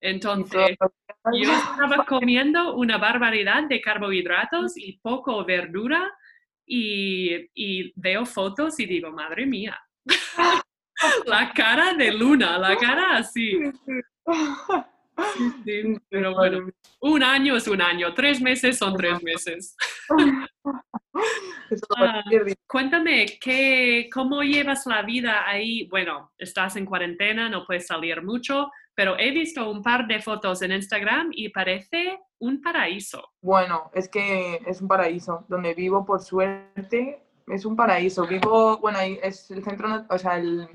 [0.00, 0.76] Entonces,
[1.32, 6.12] yo estaba comiendo una barbaridad de carbohidratos y poco verdura
[6.64, 9.80] y, y veo fotos y digo, madre mía,
[11.26, 13.58] la cara de Luna, la cara así.
[15.64, 16.68] Sí, pero bueno,
[17.00, 19.76] un año es un año, tres meses son tres meses.
[21.96, 22.22] Ah.
[22.66, 25.86] Cuéntame, ¿qué, ¿cómo llevas la vida ahí?
[25.88, 30.62] Bueno, estás en cuarentena, no puedes salir mucho, pero he visto un par de fotos
[30.62, 33.32] en Instagram y parece un paraíso.
[33.40, 35.44] Bueno, es que es un paraíso.
[35.48, 38.26] Donde vivo, por suerte, es un paraíso.
[38.26, 40.68] Vivo, bueno, ahí es el centro, o sea, el,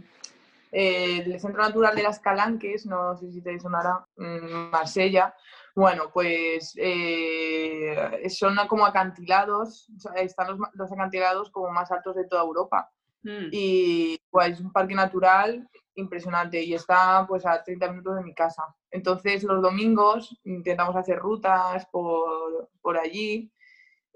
[0.73, 5.35] el centro natural de las Calanques, no sé si te sonará, mm, Marsella.
[5.75, 12.15] Bueno, pues eh, son como acantilados, o sea, están los, los acantilados como más altos
[12.15, 12.91] de toda Europa.
[13.21, 18.23] Mm, y pues, es un parque natural impresionante y está pues a 30 minutos de
[18.23, 18.63] mi casa.
[18.89, 23.51] Entonces los domingos intentamos hacer rutas por, por allí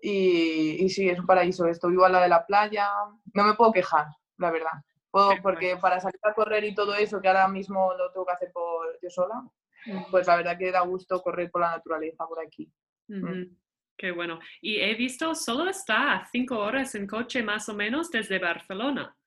[0.01, 1.87] y, y sí, es un paraíso esto.
[1.87, 2.89] Vivo al lado de la playa,
[3.33, 4.71] no me puedo quejar, la verdad.
[5.17, 8.23] Puedo, Qué porque para salir a correr y todo eso, que ahora mismo lo tengo
[8.23, 9.49] que hacer por yo sola,
[10.11, 12.71] pues la verdad que da gusto correr por la naturaleza por aquí.
[13.09, 13.49] ujú.
[13.97, 14.39] Qué bueno.
[14.61, 19.17] Y he visto, solo está a cinco horas en coche más o menos desde Barcelona.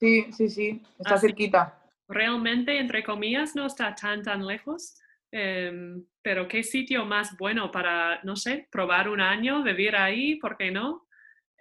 [0.00, 1.78] Sí, sí, sí, está cerquita.
[2.08, 4.98] Realmente, entre comillas, no está tan, tan lejos.
[5.30, 10.56] Em, pero qué sitio más bueno para, no sé, probar un año, vivir ahí, ¿por
[10.56, 11.06] qué no?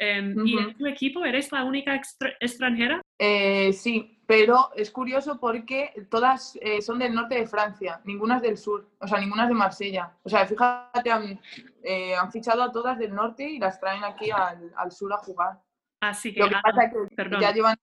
[0.03, 3.01] Em, ¿Y en tu equipo eres la única extra- extranjera?
[3.19, 8.41] Eh, sí, pero es curioso porque todas eh, son del norte de Francia, ninguna es
[8.41, 10.11] del sur, o sea, ninguna es de Marsella.
[10.23, 11.39] O sea, fíjate,
[11.83, 15.17] eh, han fichado a todas del norte y las traen aquí al, al sur a
[15.17, 15.61] jugar.
[16.01, 17.39] Así que, Lo que ah, pasa es que perdón.
[17.41, 17.75] ya llevan,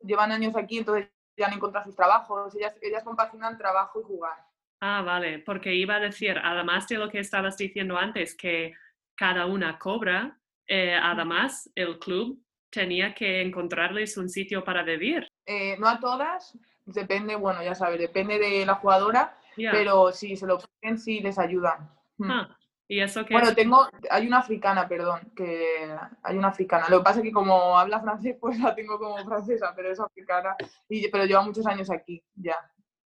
[0.00, 4.36] llevan años aquí, entonces ya han encontrado sus trabajos, ellas, ellas compaginan trabajo y jugar.
[4.80, 8.72] Ah, vale, porque iba a decir, además de lo que estabas diciendo antes, que
[9.14, 15.26] cada una cobra, eh, además el club tenía que encontrarles un sitio para vivir.
[15.46, 20.46] Eh, no a todas, depende, bueno, ya sabes, depende de la jugadora, pero si se
[20.46, 21.88] lo piden, sí les ayudan.
[22.18, 22.30] Mm.
[22.30, 25.88] Ah, y eso que Bueno, es- tengo, hay una africana, perdón, que
[26.22, 26.86] hay una africana.
[26.88, 30.00] Lo que pasa es que como habla francés, pues la tengo como francesa, pero es
[30.00, 30.54] africana,
[30.88, 32.56] y, pero lleva muchos años aquí, ya.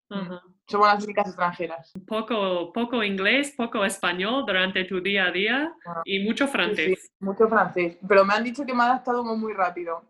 [0.08, 0.42] Ajá.
[0.68, 1.92] Somos las únicas extranjeras.
[2.06, 5.72] poco, poco inglés, poco español durante tu día a día
[6.04, 7.00] y mucho francés.
[7.02, 7.98] sí, mucho francés.
[8.06, 10.02] Pero me han dicho que me ha adaptado muy, rápido,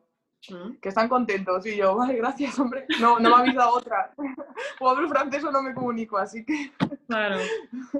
[0.52, 1.66] Ah, que están contentos.
[1.66, 2.87] Y yo, vale, gracias, hombre.
[3.00, 4.12] No, no me habéis dado otra.
[4.80, 6.70] O hablo francés o no me comunico, así que...
[7.09, 7.38] Claro.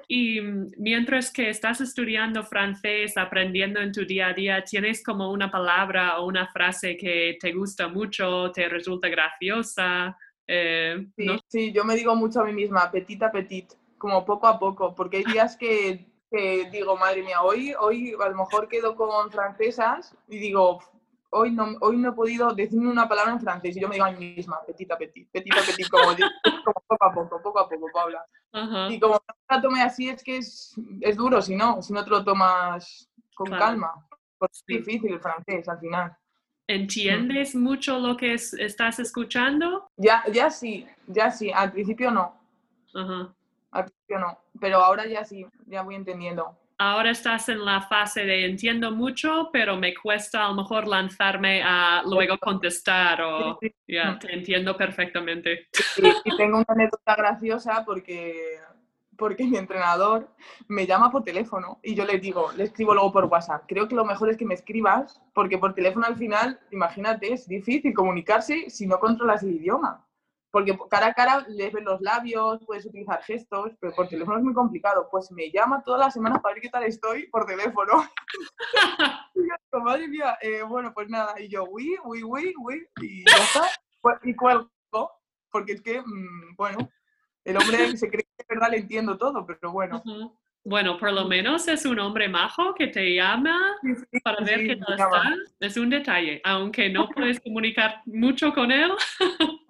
[0.09, 5.31] Y mm, mientras que estás estudiando francés, aprendiendo en tu día a día, ¿tienes como
[5.31, 10.17] una palabra o una frase que te gusta mucho, te resulta graciosa?
[10.49, 11.39] Eh, Sí, ¿no?
[11.49, 14.95] sí, yo me digo mucho a mí misma, petit a petit, como poco a poco,
[14.95, 19.31] porque hay días que, que digo, madre mía, hoy, hoy a lo mejor quedo con
[19.31, 20.81] francesas y digo,
[21.31, 24.07] hoy no, hoy no he podido decirme una palabra en francés y yo me digo
[24.07, 26.05] a mí misma, petit a petit, petit a petit, como,
[26.65, 28.25] poco a poco, poco a poco, Paula.
[28.53, 28.89] Ajá.
[28.91, 32.05] Y como no la tome así es que es, es duro, si no, si no
[32.05, 33.65] te lo tomas con Claro.
[33.65, 34.07] calma,
[34.39, 34.77] porque Sí.
[34.77, 36.17] es difícil el francés al final.
[36.69, 39.89] ¿Entiendes mucho lo que es- estás escuchando?
[39.97, 42.35] Ya, ya sí, ya sí, al principio no.
[42.95, 43.33] Ajá.
[43.71, 46.59] Al principio no, pero ahora ya sí, ya voy entendiendo.
[46.79, 51.63] Ahora estás en la fase de entiendo mucho, pero me cuesta a lo mejor lanzarme
[51.63, 53.95] a luego contestar o Sí, sí.
[53.95, 54.19] ya, Mm.
[54.19, 55.69] te entiendo perfectamente.
[55.97, 58.59] Y, y tengo una anécdota graciosa porque,
[59.19, 60.29] porque mi entrenador
[60.69, 63.65] me llama por teléfono y yo le digo, le escribo luego por WhatsApp.
[63.67, 67.47] Creo que lo mejor es que me escribas porque por teléfono al final, imagínate, es
[67.49, 70.03] difícil comunicarse si no controlas el idioma.
[70.53, 74.45] Porque cara a cara les ves los labios, puedes utilizar gestos, pero por teléfono es
[74.45, 75.07] muy complicado.
[75.11, 77.93] Pues me llama todas las semanas para ver qué tal estoy por teléfono.
[79.35, 79.41] Y
[79.73, 81.39] yo madre mía, eh, bueno, pues nada.
[81.41, 83.63] Y yo, uy, uy, uy, uy, y ya está.
[84.01, 84.71] Cu- Y cuelgo,
[85.51, 86.79] porque es que, mm, bueno,
[87.47, 90.03] el hombre se cree que de verdad le entiendo todo, pero bueno.
[90.65, 94.59] Bueno, por lo menos es un hombre majo que te llama Sí, sí, para ver
[94.59, 95.55] sí, qué tal estás.
[95.61, 98.91] Es un detalle, aunque no puedes comunicar mucho con él.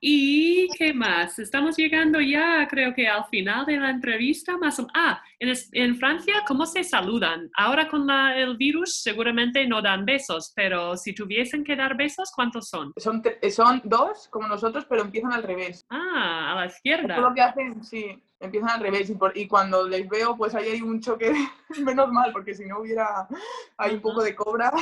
[0.00, 1.38] ¿Y qué más?
[1.38, 4.56] Estamos llegando ya, creo que al final de la entrevista.
[4.56, 7.50] Más o- Ah, en, es- en Francia, ¿cómo se saludan?
[7.56, 12.30] Ahora con la- el virus seguramente no dan besos, pero si tuviesen que dar besos,
[12.34, 12.92] ¿cuántos son?
[12.96, 15.84] Son, son dos, como nosotros, pero empiezan al revés.
[15.90, 17.18] Ah, a la izquierda.
[17.18, 18.06] lo que hacen, sí,
[18.38, 19.10] empiezan al revés.
[19.10, 21.32] Y, por- y cuando les veo, pues ahí hay un choque,
[21.96, 23.28] menos mal, porque si no hubiera,
[23.76, 24.72] hay un poco de cobra.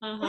[0.00, 0.28] Ajá.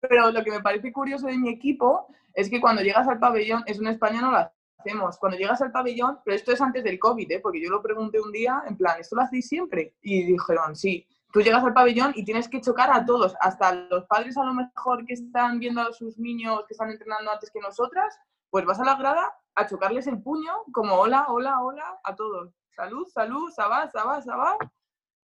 [0.00, 3.62] Pero lo que me parece curioso de mi equipo es que cuando llegas al pabellón,
[3.66, 6.98] eso en España no lo hacemos, cuando llegas al pabellón, pero esto es antes del
[6.98, 7.40] COVID, ¿eh?
[7.40, 9.94] porque yo lo pregunté un día, en plan, ¿esto lo hacéis siempre?
[10.00, 11.06] Y dijeron, sí.
[11.32, 14.52] Tú llegas al pabellón y tienes que chocar a todos, hasta los padres a lo
[14.52, 18.18] mejor que están viendo a sus niños que están entrenando antes que nosotras,
[18.50, 22.52] pues vas a la grada a chocarles el puño, como hola, hola, hola, a todos.
[22.74, 24.56] Salud, salud, sabá, sabá, sabá.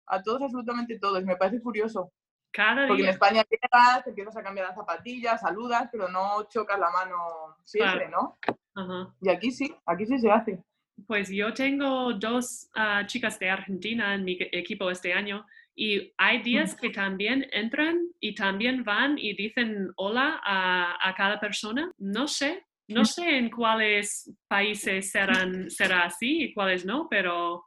[0.07, 1.25] A todos, absolutamente todos.
[1.25, 2.13] Me parece curioso.
[2.55, 3.09] Cada Porque en.
[3.09, 8.39] España llegas, empiezas a cambiar las zapatillas, saludas, pero no chocas la mano siempre, ¿no?
[8.77, 9.13] Ajá.
[9.21, 10.63] Y aquí sí, aquí sí se hace.
[11.09, 16.15] Pues yo tengo dos ah, chicas de Argentina en mi e- equipo este año y
[16.17, 21.91] hay días que también entran y también van y dicen hola a, a cada persona.
[21.99, 27.65] No sé, no sé en cuáles países serán, será así y cuáles no, pero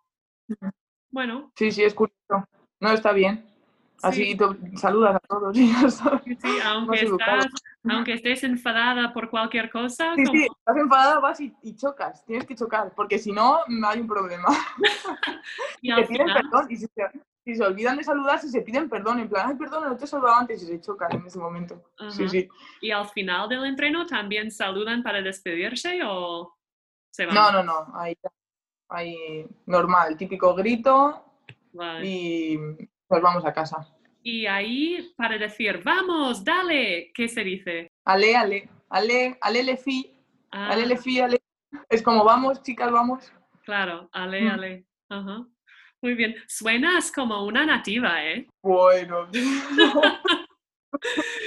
[1.12, 2.48] bueno, Sí, sí, es curioso.
[2.80, 3.57] No, está bien.
[4.04, 4.38] Así sí,
[4.76, 7.48] saludas a todos sí, sí, aunque, estás,
[7.84, 12.24] aunque estés enfadada por cualquier cosa, Sí, como- sí, estás enfadado, vas y, y chocas.
[12.26, 14.46] Tienes que chocar, porque si no, no hay un problema.
[15.82, 17.04] y Te piden final, perdón y si se,
[17.44, 20.06] si se olvidan de saludar, si se piden perdón, en plan, ay, perdón, no te
[20.06, 21.92] he saludado antes y se chocan en ese momento.
[22.10, 22.30] Sí, Ajá.
[22.30, 22.50] sí.
[22.82, 26.56] y al final del entreno también saludan para despedirse o
[27.10, 27.34] se van.
[27.34, 28.16] No, no, no, ahí,
[28.90, 31.24] ahí normal, típico grito
[31.74, 32.06] Vale.
[32.06, 32.60] y
[33.10, 33.88] nos vamos a casa.
[34.24, 37.88] Y ahí, para decir, vamos, dale, ¿qué se dice?
[38.06, 40.14] Ale, ale, ale, ale le fi,
[40.52, 41.38] Ah, ale le fi, ale.
[41.90, 43.32] Es como vamos, chicas, vamos.
[43.64, 44.48] claro, ale, Mm.
[44.50, 44.86] ale.
[45.10, 45.46] Ajá.
[46.02, 46.36] Muy bien.
[46.48, 48.48] Suenas como una nativa, ¿eh?
[48.62, 49.30] Bueno.
[49.32, 49.42] Yo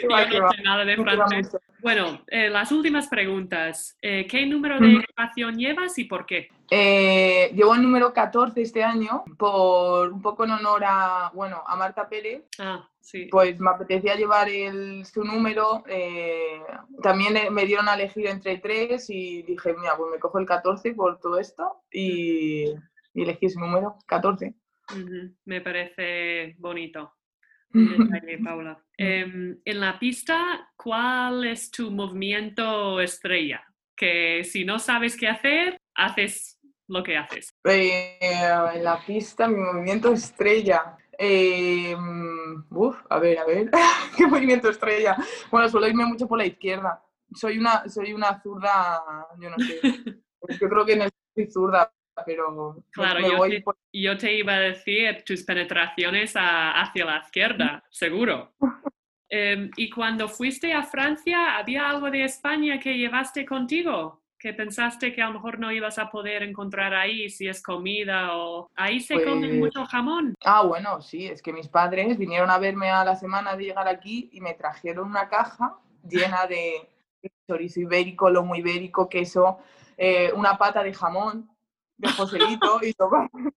[0.09, 1.57] no sé nada de No francés.
[1.83, 3.97] Bueno, eh, las últimas preguntas.
[4.03, 6.49] Eh, ¿Qué número de ecuación llevas y por qué?
[6.71, 11.77] Eh, llevo el número 14 este año, por un poco en honor a, bueno, a
[11.77, 12.45] Marta Pérez.
[12.59, 13.27] Ah, sí.
[13.31, 15.83] Pues me apetecía llevar el, su número.
[15.89, 16.61] eh,
[17.03, 20.93] también me dieron a elegir entre tres y dije, mira, pues me cojo el 14
[20.95, 22.67] por todo esto y,
[23.15, 24.55] y elegí ese número, 14.
[24.93, 27.15] Ujú, Me parece bonito.
[27.73, 28.83] Detalle, Paula.
[28.97, 33.65] Em, en la pista, ¿cuál es tu movimiento estrella?
[33.97, 36.59] Que si no sabes qué hacer, haces
[36.89, 37.55] lo que haces.
[37.65, 40.97] Eh, en la pista, mi movimiento estrella.
[41.17, 41.95] Eh,
[42.71, 43.71] uf, a ver, a ver,
[44.17, 45.17] ¿qué movimiento estrella?
[45.51, 47.03] Bueno, suelo irme mucho por la izquierda.
[47.35, 49.03] Soy una, soy una zurda,
[49.39, 49.81] yo no sé.
[50.59, 51.05] Yo creo que no
[51.35, 51.93] soy zurda,
[52.25, 57.19] pero Claro, yo te, por- yo te iba a decir tus penetraciones a- hacia la
[57.19, 58.53] izquierda, seguro.
[59.33, 64.23] Em, y cuando fuiste a Francia, ¿había algo de España que llevaste contigo?
[64.37, 68.37] Que pensaste que a lo mejor no ibas a poder encontrar ahí, si es comida
[68.37, 68.69] o...
[68.75, 70.35] Ahí se come Pues- mucho jamón.
[70.45, 73.87] Ah, bueno, sí, es que mis padres vinieron a verme a la semana de llegar
[73.87, 75.77] aquí y me trajeron una caja
[76.09, 76.89] llena de
[77.49, 79.59] chorizo ibérico, lomo ibérico, queso,
[79.97, 81.49] eh, una pata de jamón,
[82.01, 83.11] de Joselito y todo,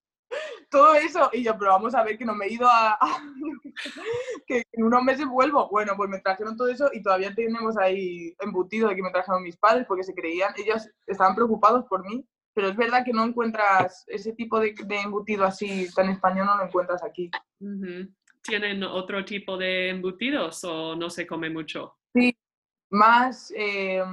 [0.70, 1.30] todo eso.
[1.34, 2.94] Y yo, pero vamos a ver que no me he ido a...
[2.94, 3.22] a-
[4.48, 5.70] que en unos meses vuelvo.
[5.70, 9.44] Bueno, pues me trajeron todo eso y todavía tenemos ahí embutido de que me trajeron
[9.44, 12.26] mis padres porque se creían, ellos estaban preocupados por mí.
[12.56, 16.58] Pero es verdad que no encuentras ese tipo de, de embutido así tan español, no
[16.58, 17.32] lo encuentras aquí.
[18.44, 21.96] ¿Tienen otro tipo de embutidos o no se come mucho?
[22.94, 24.04] Más, eh,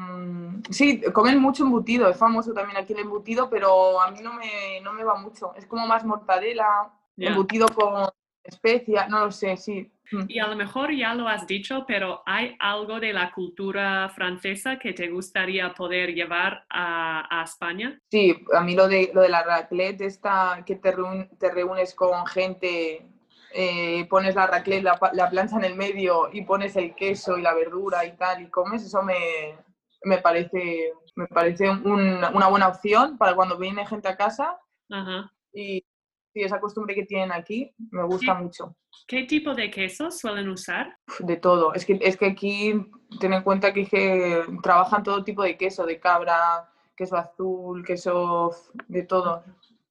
[0.71, 4.81] sí, comen mucho embutido, es famoso también aquí el embutido, pero a mí no me,
[4.83, 5.55] no me va mucho.
[5.55, 7.29] Es como más mortadela, Ya.
[7.29, 8.09] embutido con
[8.43, 9.93] especias, no lo sé, sí.
[10.13, 10.25] Mm.
[10.29, 14.79] Y a lo mejor ya lo has dicho, pero ¿hay algo de la cultura francesa
[14.79, 18.01] que te gustaría poder llevar a, a España?
[18.11, 21.95] Sí, a mí lo de, lo de la raclette, esta que te, reun- te reúnes
[21.95, 23.07] con gente,
[23.53, 27.43] eh, pones la raclette, la, la plancha en el medio y pones el queso y
[27.43, 29.57] la verdura y tal y comes, eso me,
[30.05, 34.59] me parece, me parece un- una buena opción para cuando viene gente a casa
[34.91, 35.33] Ajá.
[35.53, 35.85] y
[36.33, 38.77] sí, esa costumbre que tienen aquí me gusta mucho.
[39.07, 40.97] ¿Qué tipo de quesos suelen usar?
[41.21, 41.75] De todo.
[41.75, 42.75] Es que, es que aquí
[43.19, 48.55] ten en cuenta que, que trabajan todo tipo de queso, de cabra, queso azul, queso
[48.87, 49.43] de todo.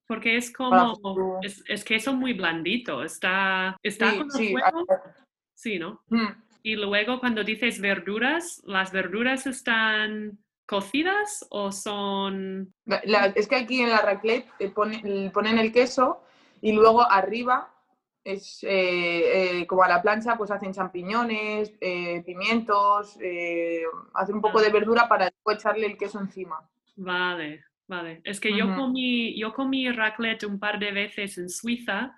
[0.09, 4.85] Porque es Para como, es, es queso muy blandito, está, está Sí, con sí, fuego.
[5.53, 6.01] Sí, ¿no?
[6.07, 6.27] mm,
[6.63, 12.73] Y luego cuando dices verduras, ¿las verduras están cocidas o son...
[12.85, 16.23] la- la- es que aquí en la raclette eh, pone- el- ponen el queso
[16.59, 17.71] y luego arriba
[18.23, 23.15] es eh, eh, como a la plancha pues hacen champiñones, eh, pimientos,
[24.15, 26.67] hacen un poco de verdura para después echarle el queso encima.
[26.95, 28.21] Vale, vale.
[28.23, 32.15] Es que yo comí, yo comí raclette un par de veces en Suiza,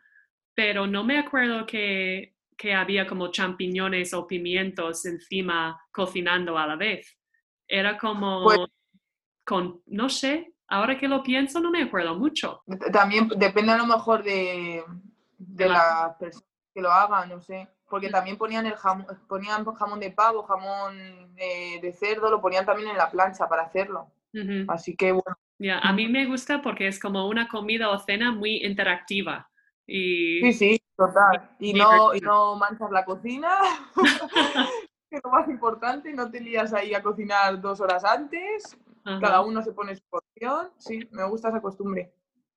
[0.54, 6.76] pero no me acuerdo que, que había como champiñones o pimientos encima cocinando a la
[6.76, 7.18] vez.
[7.68, 8.60] Era como Pues-
[9.44, 12.62] con, no sé, ahora que lo pienso no me acuerdo mucho.
[12.94, 14.84] También depende a lo mejor de,
[15.38, 17.68] de De la- las personas que lo hagan, no sé.
[17.90, 22.66] Porque también ponían el jamón, ponían jamón de pavo, jamón eh, de cerdo, lo ponían
[22.66, 24.12] también en la plancha para hacerlo.
[24.70, 28.32] Así que bueno, Ya, a mí me gusta porque es como una comida o cena
[28.32, 29.48] muy interactiva.
[29.86, 31.52] Y sí, sí, total.
[31.60, 33.56] Y no, y no manchas la cocina,
[35.08, 39.20] que es lo más importante, no te lías ahí a cocinar dos horas antes, ajá,
[39.20, 40.72] cada uno se pone su porción.
[40.78, 42.12] Sí, me gusta esa costumbre.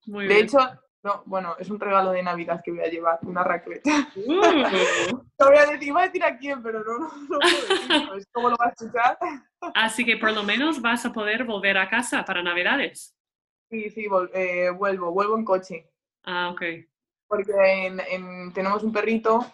[0.07, 0.47] muy De bien.
[0.47, 0.59] hecho,
[1.05, 3.87] no, bueno, es un regalo de Navidad que voy a llevar, una raclette.
[4.17, 4.41] Uh.
[5.39, 8.15] No voy a decir, iba a decir a quién, pero no, no, no puedo decirlo,
[8.17, 9.19] es como lo vas a escuchar.
[9.75, 13.15] Así que por lo menos vas a poder volver a casa para Navidades.
[13.71, 15.91] Sí, sí, eh, vuelvo, vuelvo en coche,
[16.25, 16.63] Ah, ok.
[17.27, 17.53] porque
[17.87, 19.45] en- en- tenemos un perrito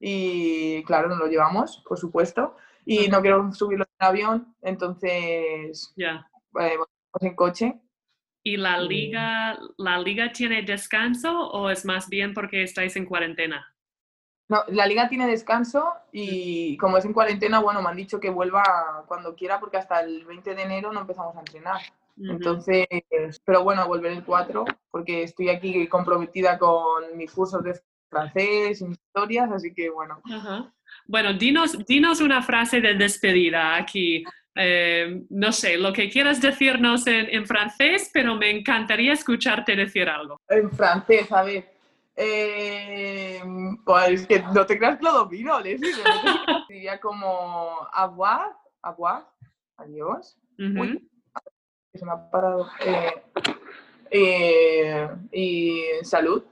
[0.00, 6.28] y claro, nos lo llevamos, por supuesto, y no quiero subirlo en avión, entonces Ya.
[6.60, 6.88] eh, vamos
[7.22, 7.80] en coche.
[8.42, 8.86] ¿Y la Mm.
[8.86, 13.74] liga, la liga tiene descanso o es más bien porque estáis en cuarentena?
[14.48, 18.30] No, la liga tiene descanso y como es en cuarentena, bueno, me han dicho que
[18.30, 21.80] vuelva cuando quiera porque hasta el 20 de enero no empezamos a entrenar.
[22.20, 22.86] Entonces,
[23.44, 27.78] pero bueno, volver el 4 porque estoy aquí comprometida con mis cursos de
[28.10, 30.20] francés y mis historias, así que bueno.
[30.24, 30.72] Ajá.
[31.06, 34.24] Bueno, dinos, dinos una frase de despedida aquí.
[34.60, 40.08] Eh, no sé, lo que quieras decirnos en, en francés, pero me encantaría escucharte decir
[40.08, 40.40] algo.
[40.48, 41.78] En francés, a ver.
[42.16, 43.40] Eh,
[43.84, 45.92] pues es que no te creas que lo domino, Leslie.
[46.68, 49.28] Diría como avoir, avoir,
[49.76, 50.36] adiós.
[50.58, 51.08] Uy,
[51.94, 52.68] se me ha parado.
[54.10, 56.42] Eh, y salud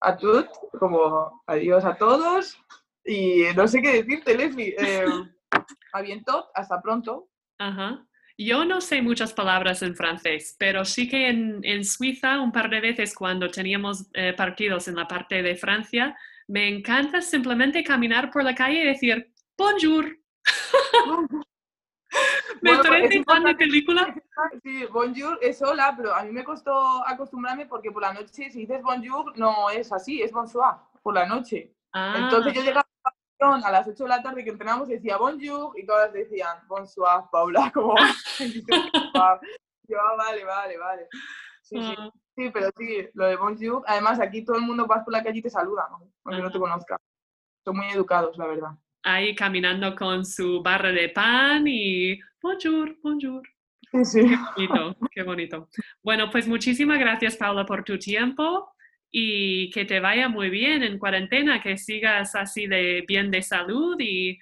[0.00, 0.46] a todos,
[0.78, 2.56] como adiós a todos.
[3.04, 4.76] Y no sé qué decirte, Leslie.
[5.94, 6.02] A
[6.54, 7.26] hasta pronto.
[7.58, 8.04] Ajá.
[8.40, 12.70] Yo no sé muchas palabras en francés, pero sí que en, en Suiza un par
[12.70, 18.30] de veces cuando teníamos eh, partidos en la parte de Francia, me encanta simplemente caminar
[18.30, 20.16] por la calle y decir bonjour.
[22.62, 24.14] me Bueno, pues, parece tan de película.
[24.62, 28.60] Sí, bonjour es hola, pero a mí me costó acostumbrarme porque por la noche, si
[28.60, 31.74] dices bonjour, no es así, es bonsoir por la noche.
[31.92, 32.87] Ah, Entonces yo llegaba
[33.40, 37.70] a las 8 de la tarde que entrenamos decía bonjour y todas decían bonsoir, Paula,
[37.74, 37.94] como
[39.88, 41.08] yo, ah, vale, vale, vale.
[41.62, 43.82] Sí, sí, ah, sí, pero sí, lo de bonjour.
[43.86, 46.10] Además, aquí todo el mundo vas por la calle y te saluda, ¿no?
[46.24, 46.98] aunque no te conozca.
[47.64, 48.70] Son muy educados, la verdad.
[49.02, 53.42] ahí caminando con su barra de pan y bonjour, bonjour.
[53.92, 54.36] Sí, sí.
[54.56, 55.68] bonito, qué bonito.
[56.02, 58.74] Bueno, pues muchísimas gracias, Paula, por tu tiempo
[59.10, 63.96] y que te vaya muy bien en cuarentena, que sigas así de bien de salud
[63.98, 64.38] y,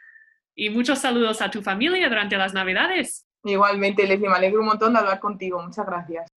[0.55, 3.27] y muchos saludos a tu familia durante las Navidades.
[3.45, 5.63] Igualmente, Leslie, me alegro un montón de hablar contigo.
[5.63, 6.29] Muchas gracias.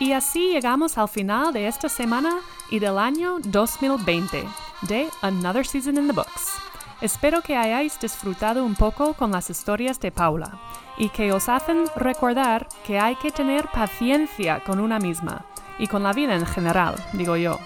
[0.00, 2.38] Y así llegamos al final de esta semana
[2.70, 4.44] y del año 2020
[4.88, 6.69] de Another Season in the Books.
[7.00, 10.58] Espero que hayáis disfrutado un poco con las historias de Paula
[10.98, 15.46] y que os hacen recordar que hay que tener paciencia con una misma
[15.78, 17.58] y con la vida en general, digo yo.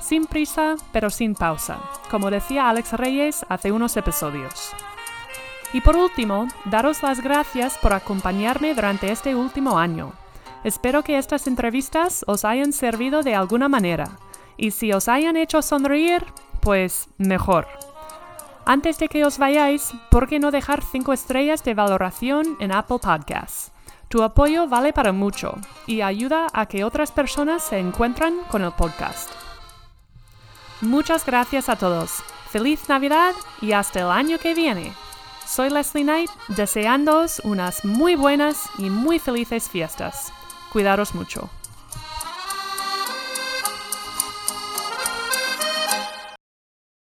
[0.00, 1.78] Sin prisa, pero sin pausa,
[2.12, 4.70] como decía Alex Reyes hace unos episodios.
[5.72, 10.12] Y por último, daros las gracias por acompañarme durante este último año.
[10.62, 14.10] Espero que estas entrevistas os hayan servido de alguna manera,
[14.56, 16.24] y si os hayan hecho sonreír,
[16.60, 17.66] pues mejor.
[18.68, 22.98] Antes de que os vayáis, ¿por qué no dejar 5 estrellas de valoración en Apple
[22.98, 23.70] Podcasts?
[24.08, 25.54] Tu apoyo vale para mucho
[25.86, 29.30] y ayuda a que otras personas se encuentran con el podcast.
[30.80, 32.24] Muchas gracias a todos.
[32.50, 34.92] Feliz Navidad y hasta el año que viene.
[35.46, 40.32] Soy Leslie Knight, deseándoos unas muy buenas y muy felices fiestas.
[40.72, 41.48] Cuidaros mucho.